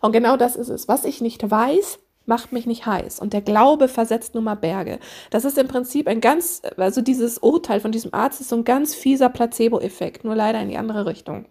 Und 0.00 0.12
genau 0.12 0.36
das 0.36 0.54
ist 0.54 0.68
es. 0.68 0.86
Was 0.86 1.04
ich 1.04 1.20
nicht 1.20 1.50
weiß, 1.50 1.98
macht 2.26 2.52
mich 2.52 2.66
nicht 2.66 2.86
heiß. 2.86 3.20
Und 3.20 3.32
der 3.32 3.42
Glaube 3.42 3.88
versetzt 3.88 4.34
nun 4.34 4.44
mal 4.44 4.54
Berge. 4.54 4.98
Das 5.30 5.44
ist 5.44 5.58
im 5.58 5.68
Prinzip 5.68 6.08
ein 6.08 6.20
ganz, 6.20 6.62
also 6.76 7.00
dieses 7.00 7.38
Urteil 7.38 7.80
von 7.80 7.92
diesem 7.92 8.14
Arzt 8.14 8.40
ist 8.40 8.48
so 8.48 8.56
ein 8.56 8.64
ganz 8.64 8.94
fieser 8.94 9.28
Placebo-Effekt, 9.28 10.24
nur 10.24 10.34
leider 10.34 10.60
in 10.60 10.68
die 10.68 10.78
andere 10.78 11.06
Richtung. 11.06 11.46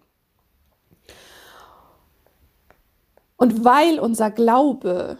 Und 3.37 3.65
weil 3.65 3.99
unser 3.99 4.31
Glaube 4.31 5.17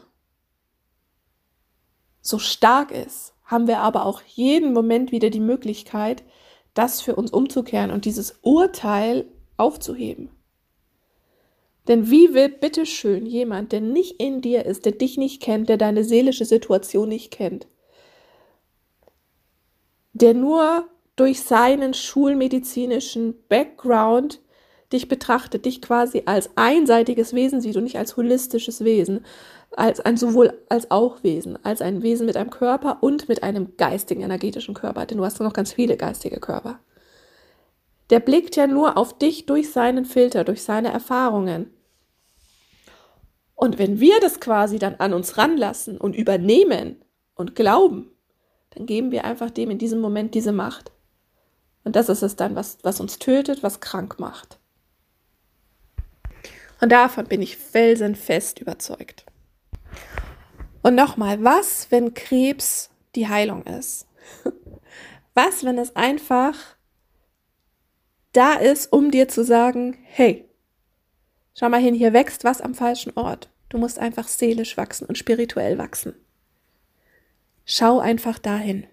so 2.21 2.39
stark 2.39 2.91
ist, 2.91 3.33
haben 3.43 3.67
wir 3.67 3.79
aber 3.79 4.05
auch 4.05 4.21
jeden 4.21 4.73
Moment 4.73 5.11
wieder 5.11 5.29
die 5.29 5.41
Möglichkeit, 5.41 6.23
das 6.73 7.01
für 7.01 7.15
uns 7.15 7.31
umzukehren 7.31 7.91
und 7.91 8.05
dieses 8.05 8.39
Urteil 8.41 9.25
aufzuheben. 9.57 10.29
Denn 11.87 12.09
wie 12.09 12.33
will 12.33 12.49
bitteschön 12.49 13.25
jemand, 13.25 13.71
der 13.71 13.81
nicht 13.81 14.19
in 14.21 14.41
dir 14.41 14.65
ist, 14.65 14.85
der 14.85 14.93
dich 14.93 15.17
nicht 15.17 15.41
kennt, 15.41 15.67
der 15.67 15.77
deine 15.77 16.03
seelische 16.03 16.45
Situation 16.45 17.09
nicht 17.09 17.31
kennt, 17.31 17.67
der 20.13 20.33
nur 20.33 20.87
durch 21.15 21.41
seinen 21.41 21.93
schulmedizinischen 21.93 23.35
Background 23.49 24.41
dich 24.93 25.07
betrachtet, 25.07 25.65
dich 25.65 25.81
quasi 25.81 26.23
als 26.25 26.51
einseitiges 26.55 27.33
Wesen 27.33 27.61
sieht 27.61 27.75
und 27.75 27.83
nicht 27.83 27.97
als 27.97 28.15
holistisches 28.15 28.83
Wesen, 28.83 29.25
als 29.71 29.99
ein 29.99 30.17
sowohl 30.17 30.53
als 30.69 30.91
auch 30.91 31.23
Wesen, 31.23 31.57
als 31.65 31.81
ein 31.81 32.03
Wesen 32.03 32.27
mit 32.27 32.37
einem 32.37 32.51
Körper 32.51 32.99
und 33.01 33.27
mit 33.27 33.43
einem 33.43 33.75
geistigen, 33.77 34.21
energetischen 34.21 34.75
Körper, 34.75 35.05
denn 35.05 35.17
du 35.17 35.25
hast 35.25 35.39
noch 35.39 35.53
ganz 35.53 35.73
viele 35.73 35.97
geistige 35.97 36.39
Körper. 36.39 36.79
Der 38.13 38.19
blickt 38.19 38.55
ja 38.55 38.67
nur 38.67 38.95
auf 38.95 39.17
dich 39.17 39.47
durch 39.47 39.71
seinen 39.71 40.05
Filter, 40.05 40.43
durch 40.43 40.61
seine 40.61 40.93
Erfahrungen. 40.93 41.73
Und 43.55 43.79
wenn 43.79 43.99
wir 43.99 44.19
das 44.19 44.39
quasi 44.39 44.77
dann 44.77 44.93
an 44.97 45.15
uns 45.15 45.39
ranlassen 45.39 45.97
und 45.97 46.15
übernehmen 46.15 47.03
und 47.33 47.55
glauben, 47.55 48.11
dann 48.69 48.85
geben 48.85 49.09
wir 49.09 49.25
einfach 49.25 49.49
dem 49.49 49.71
in 49.71 49.79
diesem 49.79 49.99
Moment 49.99 50.35
diese 50.35 50.51
Macht. 50.51 50.91
Und 51.85 51.95
das 51.95 52.07
ist 52.07 52.21
es 52.21 52.35
dann, 52.35 52.55
was, 52.55 52.77
was 52.83 52.99
uns 52.99 53.17
tötet, 53.17 53.63
was 53.63 53.79
krank 53.79 54.19
macht. 54.19 54.59
Und 56.81 56.91
davon 56.91 57.25
bin 57.25 57.41
ich 57.41 57.57
felsenfest 57.57 58.59
überzeugt. 58.59 59.25
Und 60.83 60.93
nochmal, 60.93 61.43
was, 61.43 61.87
wenn 61.89 62.13
Krebs 62.13 62.91
die 63.15 63.27
Heilung 63.27 63.63
ist? 63.63 64.07
Was, 65.33 65.63
wenn 65.63 65.79
es 65.79 65.95
einfach 65.95 66.72
da 68.33 68.53
ist, 68.53 68.91
um 68.91 69.11
dir 69.11 69.27
zu 69.27 69.43
sagen, 69.43 69.97
hey, 70.03 70.47
Schau 71.55 71.69
mal 71.69 71.79
hin, 71.79 71.93
hier 71.93 72.13
wächst 72.13 72.43
was 72.43 72.61
am 72.61 72.73
falschen 72.73 73.13
Ort. 73.15 73.49
Du 73.69 73.77
musst 73.77 73.99
einfach 73.99 74.27
seelisch 74.27 74.75
wachsen 74.75 75.05
und 75.05 75.17
spirituell 75.17 75.77
wachsen. 75.77 76.15
Schau 77.65 77.99
einfach 77.99 78.39
dahin. 78.39 78.85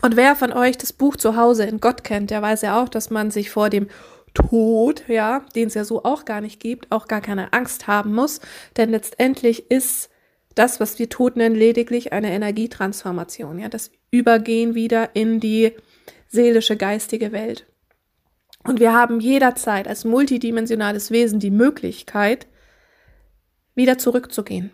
Und 0.00 0.16
wer 0.16 0.36
von 0.36 0.52
euch 0.52 0.78
das 0.78 0.92
Buch 0.92 1.16
zu 1.16 1.36
Hause 1.36 1.64
in 1.64 1.80
Gott 1.80 2.04
kennt, 2.04 2.30
der 2.30 2.42
weiß 2.42 2.62
ja 2.62 2.80
auch, 2.80 2.88
dass 2.88 3.10
man 3.10 3.32
sich 3.32 3.50
vor 3.50 3.70
dem 3.70 3.88
Tod, 4.34 5.02
ja, 5.08 5.44
den 5.56 5.66
es 5.66 5.74
ja 5.74 5.84
so 5.84 6.04
auch 6.04 6.24
gar 6.24 6.40
nicht 6.40 6.60
gibt, 6.60 6.92
auch 6.92 7.08
gar 7.08 7.20
keine 7.20 7.52
Angst 7.52 7.88
haben 7.88 8.14
muss. 8.14 8.40
Denn 8.76 8.90
letztendlich 8.90 9.72
ist 9.72 10.10
das, 10.54 10.78
was 10.78 11.00
wir 11.00 11.08
Tod 11.08 11.36
nennen, 11.36 11.56
lediglich 11.56 12.12
eine 12.12 12.30
Energietransformation, 12.30 13.58
ja, 13.58 13.68
das 13.68 13.90
Übergehen 14.12 14.76
wieder 14.76 15.16
in 15.16 15.40
die 15.40 15.72
seelische, 16.28 16.76
geistige 16.76 17.32
Welt. 17.32 17.66
Und 18.64 18.80
wir 18.80 18.92
haben 18.92 19.20
jederzeit 19.20 19.88
als 19.88 20.04
multidimensionales 20.04 21.10
Wesen 21.10 21.40
die 21.40 21.50
Möglichkeit, 21.50 22.46
wieder 23.74 23.98
zurückzugehen. 23.98 24.72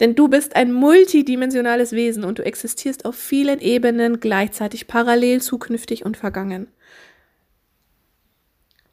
Denn 0.00 0.14
du 0.14 0.28
bist 0.28 0.56
ein 0.56 0.72
multidimensionales 0.72 1.92
Wesen 1.92 2.24
und 2.24 2.38
du 2.38 2.44
existierst 2.44 3.04
auf 3.04 3.14
vielen 3.14 3.60
Ebenen 3.60 4.20
gleichzeitig 4.20 4.86
parallel, 4.86 5.40
zukünftig 5.40 6.04
und 6.04 6.16
vergangen. 6.16 6.68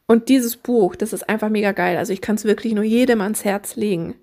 Und 0.06 0.28
dieses 0.28 0.56
Buch, 0.56 0.94
das 0.94 1.12
ist 1.12 1.28
einfach 1.28 1.48
mega 1.48 1.72
geil. 1.72 1.96
Also 1.96 2.12
ich 2.12 2.20
kann 2.20 2.36
es 2.36 2.44
wirklich 2.44 2.74
nur 2.74 2.84
jedem 2.84 3.20
ans 3.20 3.44
Herz 3.44 3.76
legen. 3.76 4.14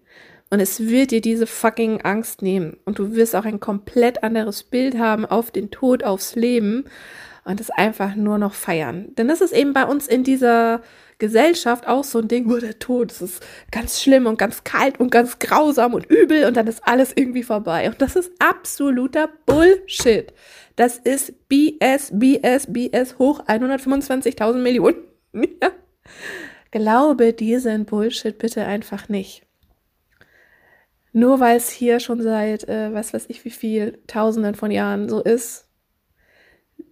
Und 0.49 0.59
es 0.59 0.79
wird 0.87 1.11
dir 1.11 1.21
diese 1.21 1.45
fucking 1.45 2.01
Angst 2.01 2.41
nehmen. 2.41 2.77
Und 2.85 2.99
du 2.99 3.13
wirst 3.13 3.35
auch 3.35 3.45
ein 3.45 3.59
komplett 3.59 4.23
anderes 4.23 4.63
Bild 4.63 4.97
haben 4.97 5.25
auf 5.25 5.51
den 5.51 5.69
Tod, 5.69 6.03
aufs 6.03 6.35
Leben. 6.35 6.85
Und 7.45 7.61
es 7.61 7.69
einfach 7.69 8.15
nur 8.15 8.37
noch 8.37 8.53
feiern. 8.53 9.13
Denn 9.17 9.27
das 9.27 9.41
ist 9.41 9.53
eben 9.53 9.73
bei 9.73 9.85
uns 9.85 10.07
in 10.07 10.23
dieser 10.23 10.81
Gesellschaft 11.19 11.87
auch 11.87 12.03
so 12.03 12.19
ein 12.19 12.27
Ding, 12.27 12.49
oh, 12.49 12.57
der 12.57 12.79
Tod, 12.79 13.11
das 13.11 13.21
ist 13.21 13.45
ganz 13.71 14.01
schlimm 14.01 14.25
und 14.25 14.37
ganz 14.37 14.63
kalt 14.63 14.99
und 14.99 15.11
ganz 15.11 15.37
grausam 15.37 15.93
und 15.93 16.05
übel 16.05 16.45
und 16.45 16.55
dann 16.55 16.67
ist 16.67 16.87
alles 16.87 17.11
irgendwie 17.13 17.43
vorbei. 17.43 17.89
Und 17.89 18.01
das 18.01 18.15
ist 18.15 18.31
absoluter 18.39 19.29
Bullshit. 19.45 20.33
Das 20.77 20.97
ist 20.97 21.49
BS, 21.49 22.11
BS, 22.13 22.71
BS 22.71 23.19
hoch 23.19 23.43
125.000 23.45 24.53
Millionen. 24.53 24.97
Glaube 26.71 27.33
diesen 27.33 27.85
Bullshit 27.85 28.37
bitte 28.37 28.65
einfach 28.65 29.09
nicht. 29.09 29.48
Nur 31.11 31.39
weil 31.39 31.57
es 31.57 31.69
hier 31.69 31.99
schon 31.99 32.21
seit, 32.21 32.67
äh, 32.67 32.93
was 32.93 33.13
weiß 33.13 33.25
ich, 33.29 33.43
wie 33.45 33.49
viel 33.49 33.99
Tausenden 34.07 34.55
von 34.55 34.71
Jahren 34.71 35.09
so 35.09 35.21
ist, 35.21 35.67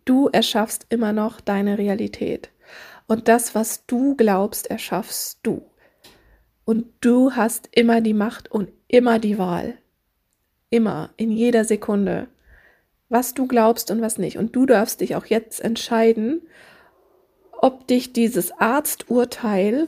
du 0.05 0.27
erschaffst 0.27 0.85
immer 0.89 1.13
noch 1.13 1.39
deine 1.39 1.77
Realität. 1.77 2.49
Und 3.07 3.27
das, 3.27 3.55
was 3.55 3.85
du 3.85 4.15
glaubst, 4.15 4.67
erschaffst 4.69 5.39
du. 5.43 5.69
Und 6.65 6.87
du 7.01 7.31
hast 7.33 7.69
immer 7.71 8.01
die 8.01 8.13
Macht 8.13 8.51
und 8.51 8.69
immer 8.87 9.19
die 9.19 9.37
Wahl. 9.37 9.77
Immer, 10.69 11.11
in 11.15 11.31
jeder 11.31 11.63
Sekunde. 11.63 12.27
Was 13.07 13.33
du 13.33 13.47
glaubst 13.47 13.89
und 13.89 14.01
was 14.01 14.17
nicht. 14.17 14.37
Und 14.37 14.55
du 14.55 14.65
darfst 14.65 14.99
dich 14.99 15.15
auch 15.15 15.25
jetzt 15.25 15.61
entscheiden, 15.61 16.41
ob 17.53 17.87
dich 17.87 18.11
dieses 18.11 18.51
Arzturteil, 18.51 19.87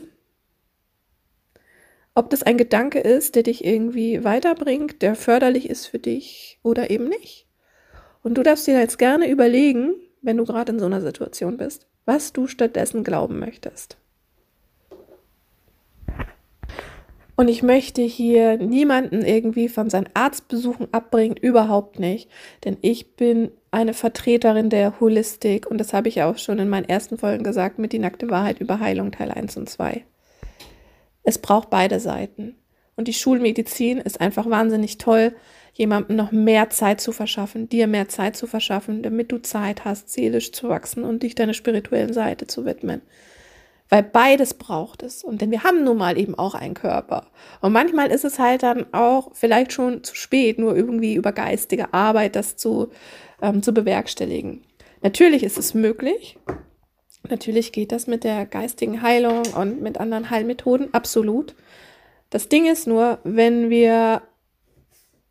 ob 2.20 2.30
das 2.30 2.44
ein 2.44 2.58
Gedanke 2.58 3.00
ist, 3.00 3.36
der 3.36 3.44
dich 3.44 3.64
irgendwie 3.64 4.26
weiterbringt, 4.26 5.02
der 5.02 5.16
förderlich 5.16 5.70
ist 5.70 5.86
für 5.86 6.00
dich 6.00 6.60
oder 6.64 6.90
eben 6.90 7.08
nicht. 7.08 7.48
Und 8.24 8.38
du 8.38 8.44
darfst 8.44 8.68
dir 8.68 8.78
jetzt 8.78 9.00
gerne 9.00 9.30
überlegen, 9.30 9.94
wenn 10.22 10.36
du 10.36 10.44
gerade 10.44 10.74
in 10.74 10.80
so 10.80 10.86
einer 10.86 11.00
Situation 11.00 11.56
bist, 11.56 11.88
was 12.04 12.34
du 12.34 12.48
stattdessen 12.48 13.06
glauben 13.06 13.40
möchtest. 13.40 13.96
Und 17.38 17.48
ich 17.48 17.64
möchte 17.64 18.02
hier 18.02 18.58
niemanden 18.58 19.24
irgendwie 19.24 19.70
von 19.70 19.90
seinen 19.90 20.10
Arztbesuchen 20.14 20.90
abbringen, 20.92 21.38
überhaupt 21.38 22.00
nicht. 22.00 22.30
Denn 22.66 22.76
ich 22.82 23.16
bin 23.16 23.50
eine 23.72 23.94
Vertreterin 23.94 24.70
der 24.70 25.00
Holistik 25.00 25.72
und 25.72 25.78
das 25.78 25.94
habe 25.94 26.10
ich 26.10 26.22
auch 26.22 26.38
schon 26.38 26.60
in 26.60 26.68
meinen 26.68 26.90
ersten 26.90 27.18
Folgen 27.18 27.46
gesagt 27.46 27.80
mit 27.80 27.94
die 27.94 28.00
nackte 28.00 28.30
Wahrheit 28.30 28.60
über 28.60 28.82
Heilung 28.82 29.14
Teil 29.14 29.32
1 29.32 29.56
und 29.56 29.70
2. 29.70 30.04
Es 31.24 31.38
braucht 31.38 31.70
beide 31.70 32.00
Seiten. 32.00 32.56
Und 32.96 33.08
die 33.08 33.14
Schulmedizin 33.14 34.00
ist 34.00 34.20
einfach 34.20 34.50
wahnsinnig 34.50 34.98
toll, 34.98 35.34
jemandem 35.74 36.18
noch 36.18 36.32
mehr 36.32 36.70
Zeit 36.70 37.00
zu 37.00 37.14
verschaffen, 37.14 37.70
dir 37.70 37.88
mehr 37.88 38.10
Zeit 38.10 38.36
zu 38.36 38.46
verschaffen, 38.46 39.02
damit 39.04 39.32
du 39.32 39.42
Zeit 39.42 39.86
hast, 39.86 40.10
seelisch 40.10 40.52
zu 40.52 40.68
wachsen 40.68 41.06
und 41.06 41.24
dich 41.24 41.36
deiner 41.36 41.54
spirituellen 41.54 42.12
Seite 42.12 42.48
zu 42.48 42.66
widmen. 42.66 43.02
Weil 43.88 44.04
beides 44.04 44.54
braucht 44.54 45.02
es. 45.02 45.24
Und 45.24 45.42
denn 45.42 45.52
wir 45.52 45.64
haben 45.64 45.84
nun 45.84 45.98
mal 45.98 46.18
eben 46.18 46.36
auch 46.36 46.54
einen 46.54 46.74
Körper. 46.74 47.28
Und 47.62 47.72
manchmal 47.72 48.12
ist 48.12 48.26
es 48.26 48.38
halt 48.38 48.64
dann 48.64 48.86
auch 48.94 49.32
vielleicht 49.34 49.74
schon 49.74 50.04
zu 50.04 50.16
spät, 50.16 50.60
nur 50.60 50.76
irgendwie 50.76 51.16
über 51.16 51.32
geistige 51.32 51.94
Arbeit 51.94 52.36
das 52.36 52.56
zu, 52.56 52.90
ähm, 53.42 53.64
zu 53.64 53.74
bewerkstelligen. 53.74 54.64
Natürlich 55.02 55.44
ist 55.44 55.58
es 55.58 55.74
möglich. 55.74 56.38
Natürlich 57.28 57.72
geht 57.72 57.92
das 57.92 58.08
mit 58.08 58.24
der 58.24 58.46
geistigen 58.46 59.02
Heilung 59.02 59.44
und 59.56 59.82
mit 59.82 60.00
anderen 60.00 60.30
Heilmethoden, 60.30 60.94
absolut. 60.94 61.56
Das 62.30 62.50
Ding 62.50 62.66
ist 62.66 62.88
nur, 62.88 63.20
wenn 63.24 63.70
wir 63.70 64.22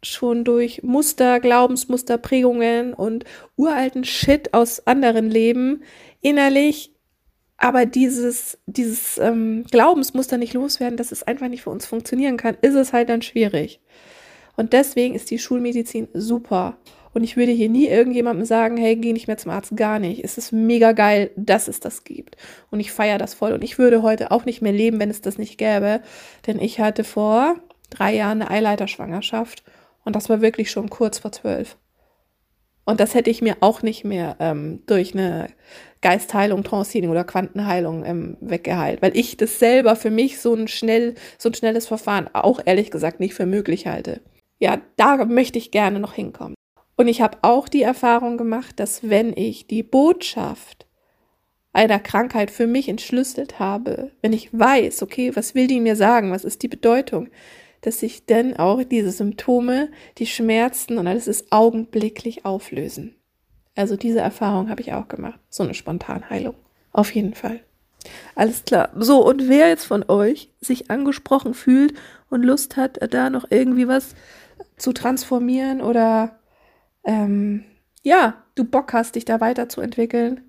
schon 0.02 0.44
durch 0.44 0.82
Muster, 0.82 1.40
Glaubensmuster, 1.40 2.18
Prägungen 2.18 2.94
und 2.94 3.24
uralten 3.56 4.04
Shit 4.04 4.54
aus 4.54 4.86
anderen 4.86 5.30
Leben 5.30 5.82
innerlich 6.20 6.92
aber 7.58 7.86
dieses, 7.86 8.56
dieses 8.66 9.18
ähm, 9.18 9.64
Glaubensmuster 9.70 10.38
nicht 10.38 10.54
loswerden, 10.54 10.96
dass 10.96 11.10
es 11.10 11.24
einfach 11.24 11.48
nicht 11.48 11.62
für 11.62 11.70
uns 11.70 11.86
funktionieren 11.86 12.36
kann, 12.36 12.56
ist 12.62 12.76
es 12.76 12.92
halt 12.92 13.08
dann 13.08 13.20
schwierig. 13.20 13.80
Und 14.56 14.72
deswegen 14.72 15.16
ist 15.16 15.30
die 15.30 15.40
Schulmedizin 15.40 16.08
super. 16.14 16.78
Und 17.18 17.24
ich 17.24 17.36
würde 17.36 17.50
hier 17.50 17.68
nie 17.68 17.88
irgendjemandem 17.88 18.44
sagen, 18.44 18.76
hey, 18.76 18.94
geh 18.94 19.12
nicht 19.12 19.26
mehr 19.26 19.38
zum 19.38 19.50
Arzt, 19.50 19.76
gar 19.76 19.98
nicht. 19.98 20.22
Es 20.22 20.38
ist 20.38 20.52
mega 20.52 20.92
geil, 20.92 21.32
dass 21.34 21.66
es 21.66 21.80
das 21.80 22.04
gibt. 22.04 22.36
Und 22.70 22.78
ich 22.78 22.92
feiere 22.92 23.18
das 23.18 23.34
voll. 23.34 23.50
Und 23.50 23.64
ich 23.64 23.76
würde 23.76 24.02
heute 24.02 24.30
auch 24.30 24.44
nicht 24.44 24.62
mehr 24.62 24.70
leben, 24.70 25.00
wenn 25.00 25.10
es 25.10 25.20
das 25.20 25.36
nicht 25.36 25.58
gäbe. 25.58 26.00
Denn 26.46 26.60
ich 26.60 26.78
hatte 26.78 27.02
vor 27.02 27.56
drei 27.90 28.14
Jahren 28.14 28.40
eine 28.40 28.52
Eileiterschwangerschaft 28.52 29.64
und 30.04 30.14
das 30.14 30.28
war 30.28 30.42
wirklich 30.42 30.70
schon 30.70 30.90
kurz 30.90 31.18
vor 31.18 31.32
zwölf. 31.32 31.76
Und 32.84 33.00
das 33.00 33.16
hätte 33.16 33.30
ich 33.30 33.42
mir 33.42 33.56
auch 33.62 33.82
nicht 33.82 34.04
mehr 34.04 34.36
ähm, 34.38 34.84
durch 34.86 35.12
eine 35.12 35.48
Geistheilung, 36.02 36.62
Transhealing 36.62 37.10
oder 37.10 37.24
Quantenheilung 37.24 38.04
ähm, 38.04 38.36
weggeheilt, 38.40 39.02
weil 39.02 39.16
ich 39.16 39.36
das 39.36 39.58
selber 39.58 39.96
für 39.96 40.12
mich 40.12 40.38
so 40.38 40.54
ein 40.54 40.68
schnell, 40.68 41.16
so 41.36 41.48
ein 41.48 41.54
schnelles 41.54 41.88
Verfahren 41.88 42.30
auch 42.32 42.60
ehrlich 42.64 42.92
gesagt 42.92 43.18
nicht 43.18 43.34
für 43.34 43.44
möglich 43.44 43.88
halte. 43.88 44.20
Ja, 44.60 44.80
da 44.94 45.24
möchte 45.24 45.58
ich 45.58 45.72
gerne 45.72 45.98
noch 45.98 46.12
hinkommen. 46.12 46.54
Und 46.98 47.06
ich 47.06 47.20
habe 47.20 47.38
auch 47.42 47.68
die 47.68 47.82
Erfahrung 47.82 48.36
gemacht, 48.36 48.80
dass 48.80 49.08
wenn 49.08 49.32
ich 49.34 49.68
die 49.68 49.84
Botschaft 49.84 50.86
einer 51.72 52.00
Krankheit 52.00 52.50
für 52.50 52.66
mich 52.66 52.88
entschlüsselt 52.88 53.60
habe, 53.60 54.10
wenn 54.20 54.32
ich 54.32 54.50
weiß, 54.52 55.02
okay, 55.04 55.36
was 55.36 55.54
will 55.54 55.68
die 55.68 55.78
mir 55.78 55.94
sagen, 55.94 56.32
was 56.32 56.44
ist 56.44 56.60
die 56.64 56.68
Bedeutung, 56.68 57.28
dass 57.82 58.00
sich 58.00 58.26
dann 58.26 58.56
auch 58.56 58.82
diese 58.82 59.12
Symptome, 59.12 59.90
die 60.18 60.26
Schmerzen 60.26 60.98
und 60.98 61.06
alles 61.06 61.28
ist 61.28 61.52
augenblicklich 61.52 62.44
auflösen. 62.44 63.14
Also 63.76 63.96
diese 63.96 64.18
Erfahrung 64.18 64.68
habe 64.68 64.80
ich 64.80 64.92
auch 64.92 65.06
gemacht. 65.06 65.38
So 65.50 65.62
eine 65.62 65.74
Spontanheilung. 65.74 66.56
Auf 66.90 67.14
jeden 67.14 67.34
Fall. 67.34 67.60
Alles 68.34 68.64
klar. 68.64 68.90
So, 68.96 69.24
und 69.24 69.48
wer 69.48 69.68
jetzt 69.68 69.84
von 69.84 70.04
euch 70.08 70.50
sich 70.60 70.90
angesprochen 70.90 71.54
fühlt 71.54 71.94
und 72.28 72.42
Lust 72.42 72.76
hat, 72.76 72.98
da 73.12 73.30
noch 73.30 73.46
irgendwie 73.50 73.86
was 73.86 74.16
zu 74.76 74.92
transformieren 74.92 75.80
oder 75.80 76.37
ähm, 77.08 77.64
ja, 78.02 78.34
du 78.54 78.64
Bock 78.64 78.92
hast, 78.92 79.14
dich 79.14 79.24
da 79.24 79.40
weiterzuentwickeln, 79.40 80.42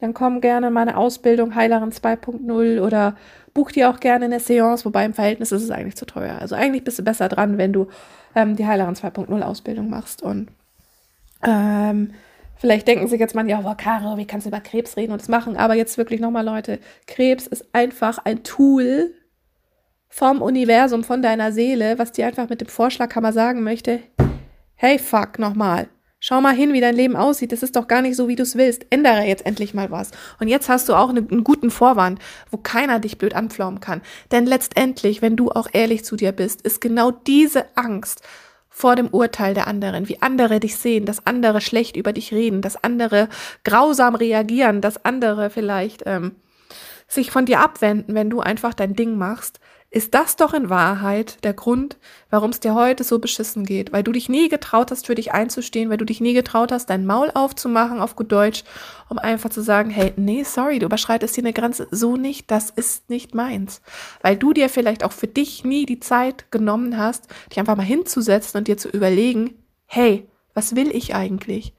dann 0.00 0.14
komm 0.14 0.40
gerne 0.40 0.66
in 0.66 0.72
meine 0.72 0.96
Ausbildung 0.96 1.54
Heilerin 1.54 1.92
2.0 1.92 2.80
oder 2.80 3.16
buch 3.54 3.70
dir 3.70 3.88
auch 3.88 4.00
gerne 4.00 4.24
eine 4.24 4.40
Seance, 4.40 4.84
wobei 4.84 5.04
im 5.04 5.14
Verhältnis 5.14 5.52
ist 5.52 5.62
es 5.62 5.70
eigentlich 5.70 5.96
zu 5.96 6.04
teuer. 6.04 6.38
Also 6.40 6.56
eigentlich 6.56 6.82
bist 6.82 6.98
du 6.98 7.04
besser 7.04 7.28
dran, 7.28 7.56
wenn 7.56 7.72
du 7.72 7.86
ähm, 8.34 8.56
die 8.56 8.66
Heilerin 8.66 8.96
2.0 8.96 9.40
Ausbildung 9.42 9.90
machst. 9.90 10.22
Und 10.22 10.48
ähm, 11.46 12.10
vielleicht 12.56 12.88
denken 12.88 13.06
sich 13.06 13.20
jetzt 13.20 13.36
mal, 13.36 13.48
ja, 13.48 13.60
boah, 13.60 13.76
Caro, 13.76 14.16
wie 14.16 14.26
kannst 14.26 14.46
du 14.46 14.50
über 14.50 14.60
Krebs 14.60 14.96
reden 14.96 15.12
und 15.12 15.20
das 15.20 15.28
machen? 15.28 15.56
Aber 15.56 15.74
jetzt 15.74 15.98
wirklich 15.98 16.20
nochmal, 16.20 16.44
Leute, 16.44 16.80
Krebs 17.06 17.46
ist 17.46 17.72
einfach 17.72 18.18
ein 18.24 18.42
Tool 18.42 19.14
vom 20.08 20.42
Universum, 20.42 21.04
von 21.04 21.22
deiner 21.22 21.52
Seele, 21.52 21.96
was 22.00 22.10
dir 22.10 22.26
einfach 22.26 22.48
mit 22.48 22.60
dem 22.60 22.68
Vorschlaghammer 22.68 23.32
sagen 23.32 23.62
möchte, 23.62 24.00
hey, 24.82 24.98
fuck, 24.98 25.38
nochmal. 25.38 25.88
Schau 26.18 26.40
mal 26.40 26.56
hin, 26.56 26.72
wie 26.72 26.80
dein 26.80 26.96
Leben 26.96 27.14
aussieht. 27.14 27.52
Das 27.52 27.62
ist 27.62 27.76
doch 27.76 27.86
gar 27.86 28.02
nicht 28.02 28.16
so, 28.16 28.26
wie 28.26 28.34
du 28.34 28.42
es 28.42 28.56
willst. 28.56 28.84
Ändere 28.90 29.22
jetzt 29.22 29.46
endlich 29.46 29.74
mal 29.74 29.92
was. 29.92 30.10
Und 30.40 30.48
jetzt 30.48 30.68
hast 30.68 30.88
du 30.88 30.94
auch 30.94 31.10
einen 31.10 31.44
guten 31.44 31.70
Vorwand, 31.70 32.18
wo 32.50 32.56
keiner 32.56 32.98
dich 32.98 33.16
blöd 33.16 33.32
anpflaumen 33.34 33.78
kann. 33.78 34.02
Denn 34.32 34.44
letztendlich, 34.44 35.22
wenn 35.22 35.36
du 35.36 35.52
auch 35.52 35.68
ehrlich 35.72 36.04
zu 36.04 36.16
dir 36.16 36.32
bist, 36.32 36.62
ist 36.62 36.80
genau 36.80 37.12
diese 37.12 37.76
Angst 37.76 38.22
vor 38.68 38.96
dem 38.96 39.06
Urteil 39.06 39.54
der 39.54 39.68
anderen, 39.68 40.08
wie 40.08 40.20
andere 40.20 40.58
dich 40.58 40.74
sehen, 40.76 41.04
dass 41.04 41.28
andere 41.28 41.60
schlecht 41.60 41.94
über 41.94 42.12
dich 42.12 42.32
reden, 42.32 42.60
dass 42.60 42.82
andere 42.82 43.28
grausam 43.62 44.16
reagieren, 44.16 44.80
dass 44.80 45.04
andere 45.04 45.48
vielleicht 45.48 46.02
ähm, 46.06 46.34
sich 47.06 47.30
von 47.30 47.46
dir 47.46 47.60
abwenden, 47.60 48.16
wenn 48.16 48.30
du 48.30 48.40
einfach 48.40 48.74
dein 48.74 48.96
Ding 48.96 49.16
machst, 49.16 49.60
ist 49.92 50.14
das 50.14 50.36
doch 50.36 50.54
in 50.54 50.70
Wahrheit 50.70 51.44
der 51.44 51.52
Grund, 51.52 51.98
warum 52.30 52.48
es 52.48 52.60
dir 52.60 52.74
heute 52.74 53.04
so 53.04 53.18
beschissen 53.18 53.66
geht, 53.66 53.92
weil 53.92 54.02
du 54.02 54.10
dich 54.10 54.30
nie 54.30 54.48
getraut 54.48 54.90
hast, 54.90 55.06
für 55.06 55.14
dich 55.14 55.32
einzustehen, 55.32 55.90
weil 55.90 55.98
du 55.98 56.06
dich 56.06 56.22
nie 56.22 56.32
getraut 56.32 56.72
hast, 56.72 56.88
dein 56.88 57.04
Maul 57.04 57.30
aufzumachen 57.34 58.00
auf 58.00 58.16
gut 58.16 58.32
Deutsch, 58.32 58.64
um 59.10 59.18
einfach 59.18 59.50
zu 59.50 59.60
sagen, 59.60 59.90
hey, 59.90 60.14
nee, 60.16 60.44
sorry, 60.44 60.78
du 60.78 60.86
überschreitest 60.86 61.34
hier 61.34 61.44
eine 61.44 61.52
Grenze, 61.52 61.88
so 61.90 62.16
nicht, 62.16 62.50
das 62.50 62.70
ist 62.70 63.10
nicht 63.10 63.34
meins. 63.34 63.82
Weil 64.22 64.38
du 64.38 64.54
dir 64.54 64.70
vielleicht 64.70 65.04
auch 65.04 65.12
für 65.12 65.26
dich 65.26 65.62
nie 65.62 65.84
die 65.84 66.00
Zeit 66.00 66.50
genommen 66.50 66.96
hast, 66.96 67.28
dich 67.50 67.58
einfach 67.58 67.76
mal 67.76 67.82
hinzusetzen 67.82 68.56
und 68.56 68.68
dir 68.68 68.78
zu 68.78 68.88
überlegen, 68.88 69.62
hey, 69.84 70.26
was 70.54 70.74
will 70.74 70.90
ich 70.96 71.14
eigentlich? 71.14 71.74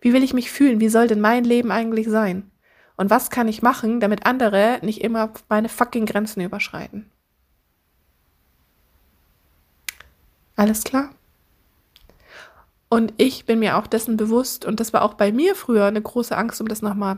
Wie 0.00 0.12
will 0.12 0.22
ich 0.22 0.34
mich 0.34 0.52
fühlen? 0.52 0.78
Wie 0.78 0.88
soll 0.88 1.08
denn 1.08 1.20
mein 1.20 1.42
Leben 1.42 1.72
eigentlich 1.72 2.08
sein? 2.08 2.48
Und 2.96 3.10
was 3.10 3.28
kann 3.28 3.48
ich 3.48 3.60
machen, 3.60 3.98
damit 3.98 4.24
andere 4.24 4.78
nicht 4.82 5.00
immer 5.00 5.32
meine 5.48 5.68
fucking 5.68 6.06
Grenzen 6.06 6.42
überschreiten? 6.42 7.10
Alles 10.60 10.84
klar? 10.84 11.08
Und 12.90 13.14
ich 13.16 13.46
bin 13.46 13.60
mir 13.60 13.78
auch 13.78 13.86
dessen 13.86 14.18
bewusst, 14.18 14.66
und 14.66 14.78
das 14.78 14.92
war 14.92 15.00
auch 15.00 15.14
bei 15.14 15.32
mir 15.32 15.54
früher 15.54 15.86
eine 15.86 16.02
große 16.02 16.36
Angst, 16.36 16.60
um 16.60 16.68
das 16.68 16.82
nochmal 16.82 17.16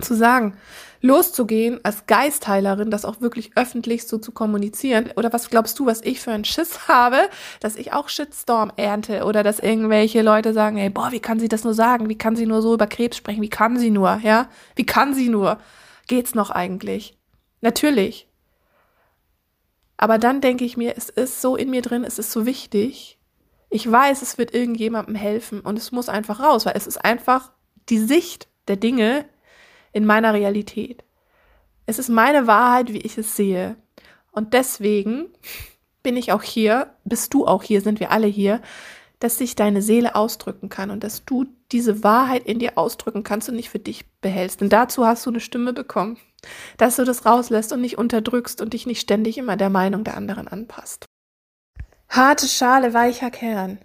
zu 0.00 0.16
sagen, 0.16 0.56
loszugehen 1.00 1.78
als 1.84 2.06
Geistheilerin, 2.06 2.90
das 2.90 3.04
auch 3.04 3.20
wirklich 3.20 3.52
öffentlich 3.56 4.08
so 4.08 4.18
zu 4.18 4.32
kommunizieren. 4.32 5.12
Oder 5.14 5.32
was 5.32 5.50
glaubst 5.50 5.78
du, 5.78 5.86
was 5.86 6.00
ich 6.00 6.20
für 6.20 6.32
einen 6.32 6.44
Schiss 6.44 6.88
habe, 6.88 7.28
dass 7.60 7.76
ich 7.76 7.92
auch 7.92 8.08
Shitstorm 8.08 8.72
ernte 8.74 9.22
oder 9.22 9.44
dass 9.44 9.60
irgendwelche 9.60 10.22
Leute 10.22 10.52
sagen, 10.52 10.76
hey, 10.76 10.90
boah, 10.90 11.12
wie 11.12 11.20
kann 11.20 11.38
sie 11.38 11.48
das 11.48 11.62
nur 11.62 11.74
sagen? 11.74 12.08
Wie 12.08 12.18
kann 12.18 12.34
sie 12.34 12.46
nur 12.46 12.60
so 12.60 12.74
über 12.74 12.88
Krebs 12.88 13.18
sprechen? 13.18 13.42
Wie 13.42 13.50
kann 13.50 13.78
sie 13.78 13.90
nur? 13.92 14.18
Ja? 14.24 14.48
Wie 14.74 14.86
kann 14.86 15.14
sie 15.14 15.28
nur? 15.28 15.60
Geht's 16.08 16.34
noch 16.34 16.50
eigentlich? 16.50 17.16
Natürlich. 17.60 18.26
Aber 19.96 20.18
dann 20.18 20.40
denke 20.40 20.64
ich 20.64 20.76
mir, 20.76 20.96
es 20.96 21.08
ist 21.08 21.40
so 21.40 21.56
in 21.56 21.70
mir 21.70 21.82
drin, 21.82 22.04
es 22.04 22.18
ist 22.18 22.32
so 22.32 22.46
wichtig. 22.46 23.18
Ich 23.70 23.90
weiß, 23.90 24.22
es 24.22 24.38
wird 24.38 24.54
irgendjemandem 24.54 25.14
helfen 25.14 25.60
und 25.60 25.78
es 25.78 25.92
muss 25.92 26.08
einfach 26.08 26.40
raus, 26.40 26.66
weil 26.66 26.76
es 26.76 26.86
ist 26.86 27.04
einfach 27.04 27.52
die 27.88 27.98
Sicht 27.98 28.48
der 28.68 28.76
Dinge 28.76 29.24
in 29.92 30.06
meiner 30.06 30.34
Realität. 30.34 31.04
Es 31.86 31.98
ist 31.98 32.08
meine 32.08 32.46
Wahrheit, 32.46 32.92
wie 32.92 33.00
ich 33.00 33.18
es 33.18 33.36
sehe. 33.36 33.76
Und 34.32 34.52
deswegen 34.54 35.26
bin 36.02 36.16
ich 36.16 36.32
auch 36.32 36.42
hier, 36.42 36.94
bist 37.04 37.34
du 37.34 37.46
auch 37.46 37.62
hier, 37.62 37.80
sind 37.80 38.00
wir 38.00 38.10
alle 38.10 38.26
hier, 38.26 38.60
dass 39.20 39.38
sich 39.38 39.54
deine 39.56 39.80
Seele 39.80 40.14
ausdrücken 40.14 40.68
kann 40.68 40.90
und 40.90 41.04
dass 41.04 41.24
du 41.24 41.46
diese 41.74 42.02
Wahrheit 42.02 42.46
in 42.46 42.58
dir 42.58 42.78
ausdrücken 42.78 43.22
kannst 43.22 43.50
und 43.50 43.56
nicht 43.56 43.68
für 43.68 43.78
dich 43.78 44.06
behältst. 44.22 44.62
Denn 44.62 44.70
dazu 44.70 45.06
hast 45.06 45.26
du 45.26 45.30
eine 45.30 45.40
Stimme 45.40 45.74
bekommen 45.74 46.16
dass 46.76 46.96
du 46.96 47.04
das 47.04 47.26
rauslässt 47.26 47.72
und 47.72 47.80
nicht 47.80 47.98
unterdrückst 47.98 48.60
und 48.60 48.72
dich 48.72 48.86
nicht 48.86 49.00
ständig 49.00 49.38
immer 49.38 49.56
der 49.56 49.70
Meinung 49.70 50.04
der 50.04 50.16
anderen 50.16 50.48
anpasst. 50.48 51.06
Harte 52.08 52.46
Schale, 52.46 52.94
weicher 52.94 53.30
Kern. 53.30 53.78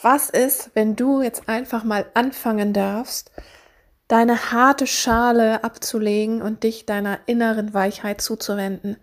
Was 0.00 0.28
ist, 0.28 0.70
wenn 0.74 0.94
du 0.94 1.22
jetzt 1.22 1.48
einfach 1.48 1.82
mal 1.84 2.06
anfangen 2.14 2.72
darfst, 2.72 3.30
deine 4.08 4.52
harte 4.52 4.86
Schale 4.86 5.64
abzulegen 5.64 6.42
und 6.42 6.64
dich 6.64 6.86
deiner 6.86 7.18
inneren 7.26 7.72
Weichheit 7.72 8.20
zuzuwenden? 8.20 8.98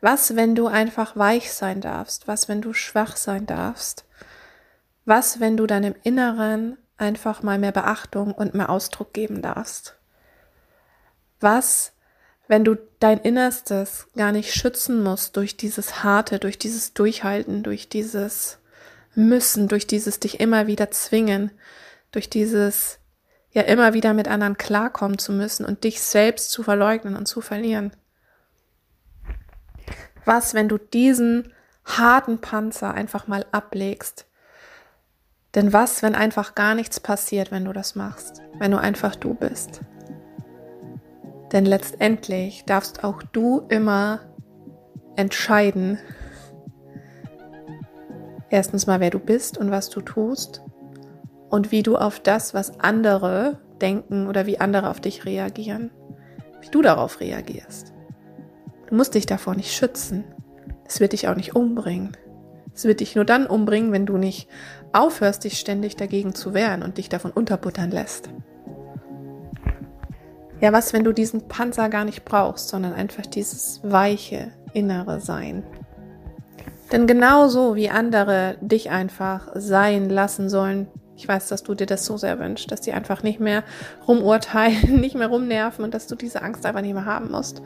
Was, 0.00 0.36
wenn 0.36 0.54
du 0.54 0.66
einfach 0.66 1.16
weich 1.16 1.52
sein 1.52 1.80
darfst? 1.80 2.28
Was, 2.28 2.48
wenn 2.48 2.60
du 2.60 2.72
schwach 2.72 3.16
sein 3.16 3.46
darfst? 3.46 4.04
Was, 5.04 5.38
wenn 5.38 5.56
du 5.56 5.66
deinem 5.66 5.94
Inneren 6.02 6.76
einfach 6.96 7.42
mal 7.42 7.58
mehr 7.58 7.72
Beachtung 7.72 8.32
und 8.32 8.54
mehr 8.54 8.70
Ausdruck 8.70 9.12
geben 9.12 9.42
darfst? 9.42 9.96
Was, 11.40 11.92
wenn 12.48 12.64
du 12.64 12.76
dein 13.00 13.18
Innerstes 13.18 14.06
gar 14.16 14.32
nicht 14.32 14.54
schützen 14.54 15.02
musst 15.02 15.36
durch 15.36 15.56
dieses 15.56 16.02
Harte, 16.02 16.38
durch 16.38 16.58
dieses 16.58 16.94
Durchhalten, 16.94 17.62
durch 17.62 17.88
dieses 17.88 18.58
Müssen, 19.14 19.68
durch 19.68 19.86
dieses 19.86 20.20
dich 20.20 20.40
immer 20.40 20.66
wieder 20.66 20.90
zwingen, 20.90 21.50
durch 22.12 22.30
dieses 22.30 22.98
ja 23.56 23.62
immer 23.62 23.94
wieder 23.94 24.12
mit 24.12 24.28
anderen 24.28 24.58
klarkommen 24.58 25.18
zu 25.18 25.32
müssen 25.32 25.64
und 25.64 25.82
dich 25.82 26.02
selbst 26.02 26.50
zu 26.50 26.62
verleugnen 26.62 27.16
und 27.16 27.26
zu 27.26 27.40
verlieren. 27.40 27.90
Was, 30.26 30.52
wenn 30.52 30.68
du 30.68 30.76
diesen 30.76 31.54
harten 31.86 32.38
Panzer 32.40 32.92
einfach 32.92 33.28
mal 33.28 33.46
ablegst? 33.52 34.25
Denn 35.56 35.72
was, 35.72 36.02
wenn 36.02 36.14
einfach 36.14 36.54
gar 36.54 36.74
nichts 36.74 37.00
passiert, 37.00 37.50
wenn 37.50 37.64
du 37.64 37.72
das 37.72 37.94
machst, 37.94 38.42
wenn 38.58 38.70
du 38.70 38.78
einfach 38.78 39.16
du 39.16 39.32
bist? 39.32 39.80
Denn 41.50 41.64
letztendlich 41.64 42.64
darfst 42.66 43.02
auch 43.02 43.22
du 43.22 43.62
immer 43.70 44.20
entscheiden, 45.16 45.98
erstens 48.50 48.86
mal, 48.86 49.00
wer 49.00 49.08
du 49.08 49.18
bist 49.18 49.56
und 49.56 49.70
was 49.70 49.88
du 49.88 50.02
tust 50.02 50.62
und 51.48 51.72
wie 51.72 51.82
du 51.82 51.96
auf 51.96 52.20
das, 52.20 52.52
was 52.52 52.78
andere 52.80 53.58
denken 53.80 54.28
oder 54.28 54.44
wie 54.44 54.60
andere 54.60 54.90
auf 54.90 55.00
dich 55.00 55.24
reagieren, 55.24 55.90
wie 56.60 56.68
du 56.68 56.82
darauf 56.82 57.20
reagierst. 57.20 57.94
Du 58.88 58.94
musst 58.94 59.14
dich 59.14 59.24
davor 59.24 59.54
nicht 59.54 59.72
schützen. 59.72 60.24
Es 60.84 61.00
wird 61.00 61.12
dich 61.12 61.28
auch 61.28 61.34
nicht 61.34 61.56
umbringen. 61.56 62.14
Es 62.76 62.84
wird 62.84 63.00
dich 63.00 63.16
nur 63.16 63.24
dann 63.24 63.46
umbringen, 63.46 63.90
wenn 63.90 64.04
du 64.04 64.18
nicht 64.18 64.48
aufhörst, 64.92 65.44
dich 65.44 65.58
ständig 65.58 65.96
dagegen 65.96 66.34
zu 66.34 66.52
wehren 66.52 66.82
und 66.82 66.98
dich 66.98 67.08
davon 67.08 67.30
unterbuttern 67.30 67.90
lässt. 67.90 68.28
Ja, 70.60 70.74
was, 70.74 70.92
wenn 70.92 71.02
du 71.02 71.12
diesen 71.12 71.48
Panzer 71.48 71.88
gar 71.88 72.04
nicht 72.04 72.26
brauchst, 72.26 72.68
sondern 72.68 72.92
einfach 72.92 73.24
dieses 73.24 73.80
weiche 73.82 74.52
innere 74.74 75.22
Sein? 75.22 75.64
Denn 76.92 77.06
genauso 77.06 77.76
wie 77.76 77.88
andere 77.88 78.58
dich 78.60 78.90
einfach 78.90 79.48
sein 79.54 80.10
lassen 80.10 80.50
sollen, 80.50 80.86
ich 81.16 81.26
weiß, 81.26 81.48
dass 81.48 81.62
du 81.62 81.74
dir 81.74 81.86
das 81.86 82.04
so 82.04 82.18
sehr 82.18 82.38
wünschst, 82.38 82.70
dass 82.70 82.82
die 82.82 82.92
einfach 82.92 83.22
nicht 83.22 83.40
mehr 83.40 83.64
rumurteilen, 84.06 85.00
nicht 85.00 85.14
mehr 85.14 85.28
rumnerven 85.28 85.82
und 85.82 85.94
dass 85.94 86.06
du 86.06 86.14
diese 86.14 86.42
Angst 86.42 86.66
einfach 86.66 86.82
nicht 86.82 86.92
mehr 86.92 87.06
haben 87.06 87.30
musst. 87.30 87.62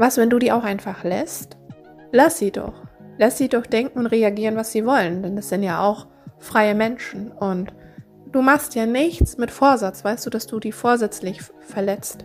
Was, 0.00 0.16
wenn 0.16 0.30
du 0.30 0.38
die 0.38 0.50
auch 0.50 0.64
einfach 0.64 1.04
lässt? 1.04 1.56
Lass 2.10 2.38
sie 2.38 2.50
doch. 2.50 2.74
Lass 3.18 3.38
sie 3.38 3.48
doch 3.48 3.66
denken 3.66 3.98
und 3.98 4.06
reagieren, 4.06 4.56
was 4.56 4.72
sie 4.72 4.84
wollen, 4.86 5.22
denn 5.22 5.36
das 5.36 5.50
sind 5.50 5.62
ja 5.62 5.82
auch 5.82 6.06
freie 6.38 6.74
Menschen 6.74 7.30
und 7.30 7.72
Du 8.32 8.42
machst 8.42 8.76
ja 8.76 8.86
nichts 8.86 9.38
mit 9.38 9.50
Vorsatz, 9.50 10.04
weißt 10.04 10.24
du, 10.24 10.30
dass 10.30 10.46
du 10.46 10.60
die 10.60 10.70
vorsätzlich 10.70 11.42
verletzt. 11.60 12.24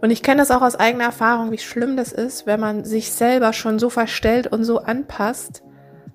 Und 0.00 0.10
ich 0.10 0.22
kenne 0.22 0.40
das 0.40 0.50
auch 0.50 0.62
aus 0.62 0.76
eigener 0.76 1.04
Erfahrung, 1.04 1.52
wie 1.52 1.58
schlimm 1.58 1.96
das 1.96 2.12
ist, 2.12 2.46
wenn 2.46 2.60
man 2.60 2.84
sich 2.84 3.12
selber 3.12 3.52
schon 3.52 3.78
so 3.78 3.90
verstellt 3.90 4.46
und 4.46 4.64
so 4.64 4.78
anpasst, 4.78 5.62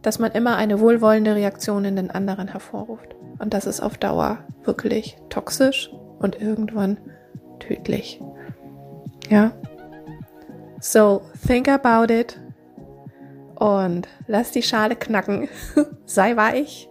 dass 0.01 0.17
man 0.17 0.31
immer 0.31 0.55
eine 0.55 0.79
wohlwollende 0.79 1.35
Reaktion 1.35 1.85
in 1.85 1.95
den 1.95 2.09
anderen 2.09 2.47
hervorruft. 2.47 3.15
Und 3.37 3.53
das 3.53 3.67
ist 3.67 3.81
auf 3.81 3.97
Dauer 3.97 4.39
wirklich 4.63 5.17
toxisch 5.29 5.91
und 6.19 6.41
irgendwann 6.41 6.97
tödlich. 7.59 8.19
Ja. 9.29 9.51
So, 10.81 11.21
think 11.47 11.69
about 11.69 12.11
it 12.11 12.37
und 13.55 14.07
lass 14.27 14.51
die 14.51 14.63
Schale 14.63 14.95
knacken. 14.95 15.47
Sei 16.05 16.35
weich 16.35 16.89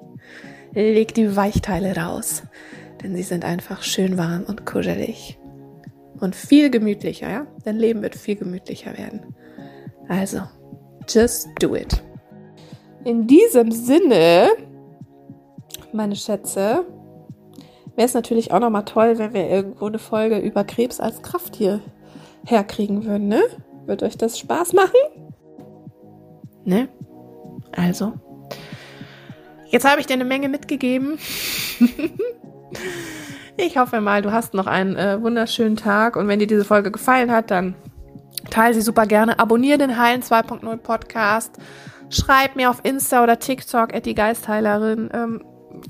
leg 0.72 1.14
die 1.14 1.36
Weichteile 1.36 1.96
raus, 1.96 2.44
denn 3.02 3.16
sie 3.16 3.22
sind 3.22 3.44
einfach 3.44 3.82
schön 3.82 4.16
warm 4.16 4.44
und 4.46 4.66
kuschelig. 4.66 5.38
Und 6.20 6.36
viel 6.36 6.70
gemütlicher, 6.70 7.30
ja? 7.30 7.46
Dein 7.64 7.76
Leben 7.76 8.02
wird 8.02 8.14
viel 8.14 8.36
gemütlicher 8.36 8.96
werden. 8.96 9.34
Also, 10.08 10.42
just 11.08 11.48
do 11.60 11.74
it. 11.74 12.02
In 13.04 13.26
diesem 13.26 13.72
Sinne, 13.72 14.50
meine 15.92 16.14
Schätze, 16.14 16.84
wäre 17.96 18.06
es 18.06 18.14
natürlich 18.14 18.52
auch 18.52 18.60
nochmal 18.60 18.84
toll, 18.84 19.18
wenn 19.18 19.32
wir 19.32 19.48
irgendwo 19.48 19.86
eine 19.86 19.98
Folge 19.98 20.38
über 20.38 20.62
Krebs 20.64 21.00
als 21.00 21.22
Kraft 21.22 21.56
hier 21.56 21.80
herkriegen 22.46 23.04
würden, 23.04 23.28
ne? 23.28 23.42
Wird 23.90 24.02
euch 24.02 24.16
das 24.16 24.38
Spaß 24.38 24.72
machen? 24.72 25.00
Ne? 26.64 26.88
Also, 27.72 28.14
Jetzt 29.70 29.88
habe 29.88 30.00
ich 30.00 30.06
dir 30.06 30.14
eine 30.14 30.24
Menge 30.24 30.48
mitgegeben. 30.48 31.18
ich 33.56 33.78
hoffe 33.78 34.00
mal, 34.00 34.20
du 34.20 34.32
hast 34.32 34.52
noch 34.52 34.66
einen 34.66 34.96
äh, 34.96 35.22
wunderschönen 35.22 35.76
Tag 35.76 36.16
und 36.16 36.26
wenn 36.26 36.40
dir 36.40 36.48
diese 36.48 36.64
Folge 36.64 36.90
gefallen 36.90 37.30
hat, 37.30 37.52
dann 37.52 37.76
teile 38.50 38.74
sie 38.74 38.80
super 38.80 39.06
gerne. 39.06 39.38
Abonniere 39.38 39.78
den 39.78 39.96
Heilen 39.96 40.22
2.0 40.22 40.76
Podcast. 40.78 41.52
Schreib 42.10 42.56
mir 42.56 42.68
auf 42.68 42.80
Insta 42.82 43.22
oder 43.22 43.38
TikTok 43.38 43.94
at 43.94 44.06
die 44.06 44.16
Geistheilerin. 44.16 45.08
Ähm, 45.14 45.44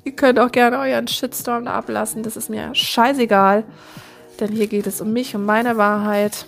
ihr 0.04 0.12
könnt 0.12 0.38
auch 0.38 0.52
gerne 0.52 0.78
euren 0.78 1.08
Shitstorm 1.08 1.64
da 1.64 1.72
ablassen. 1.72 2.22
Das 2.22 2.36
ist 2.36 2.50
mir 2.50 2.74
scheißegal. 2.74 3.64
Denn 4.40 4.52
hier 4.52 4.66
geht 4.66 4.86
es 4.86 5.00
um 5.00 5.14
mich, 5.14 5.34
um 5.34 5.46
meine 5.46 5.78
Wahrheit. 5.78 6.44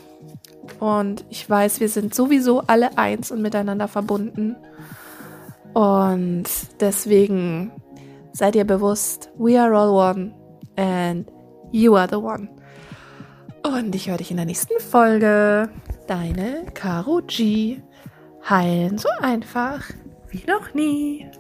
Und 0.81 1.25
ich 1.31 1.49
weiß, 1.49 1.81
wir 1.81 1.89
sind 1.89 2.15
sowieso 2.15 2.61
alle 2.67 2.97
eins 2.99 3.31
und 3.31 3.43
miteinander 3.43 3.89
verbunden. 3.89 4.57
Und 5.75 6.45
deswegen 6.81 7.73
seid 8.33 8.57
ihr 8.57 8.65
bewusst, 8.65 9.31
we 9.39 9.61
are 9.61 9.77
all 9.77 9.91
one 9.91 10.35
and 10.77 11.31
You 11.75 11.97
are 11.97 12.07
the 12.07 12.17
one. 12.17 12.49
Und 13.63 13.95
ich 13.95 14.11
höre 14.11 14.19
dich 14.19 14.31
in 14.31 14.37
der 14.37 14.45
nächsten 14.45 14.79
Folge. 14.79 15.71
Deine 16.07 16.67
Caro 16.75 17.23
G. 17.27 17.81
Heilen 18.49 18.99
so 18.99 19.09
einfach 19.21 19.83
wie 20.29 20.45
noch 20.47 20.75
nie. 20.75 21.31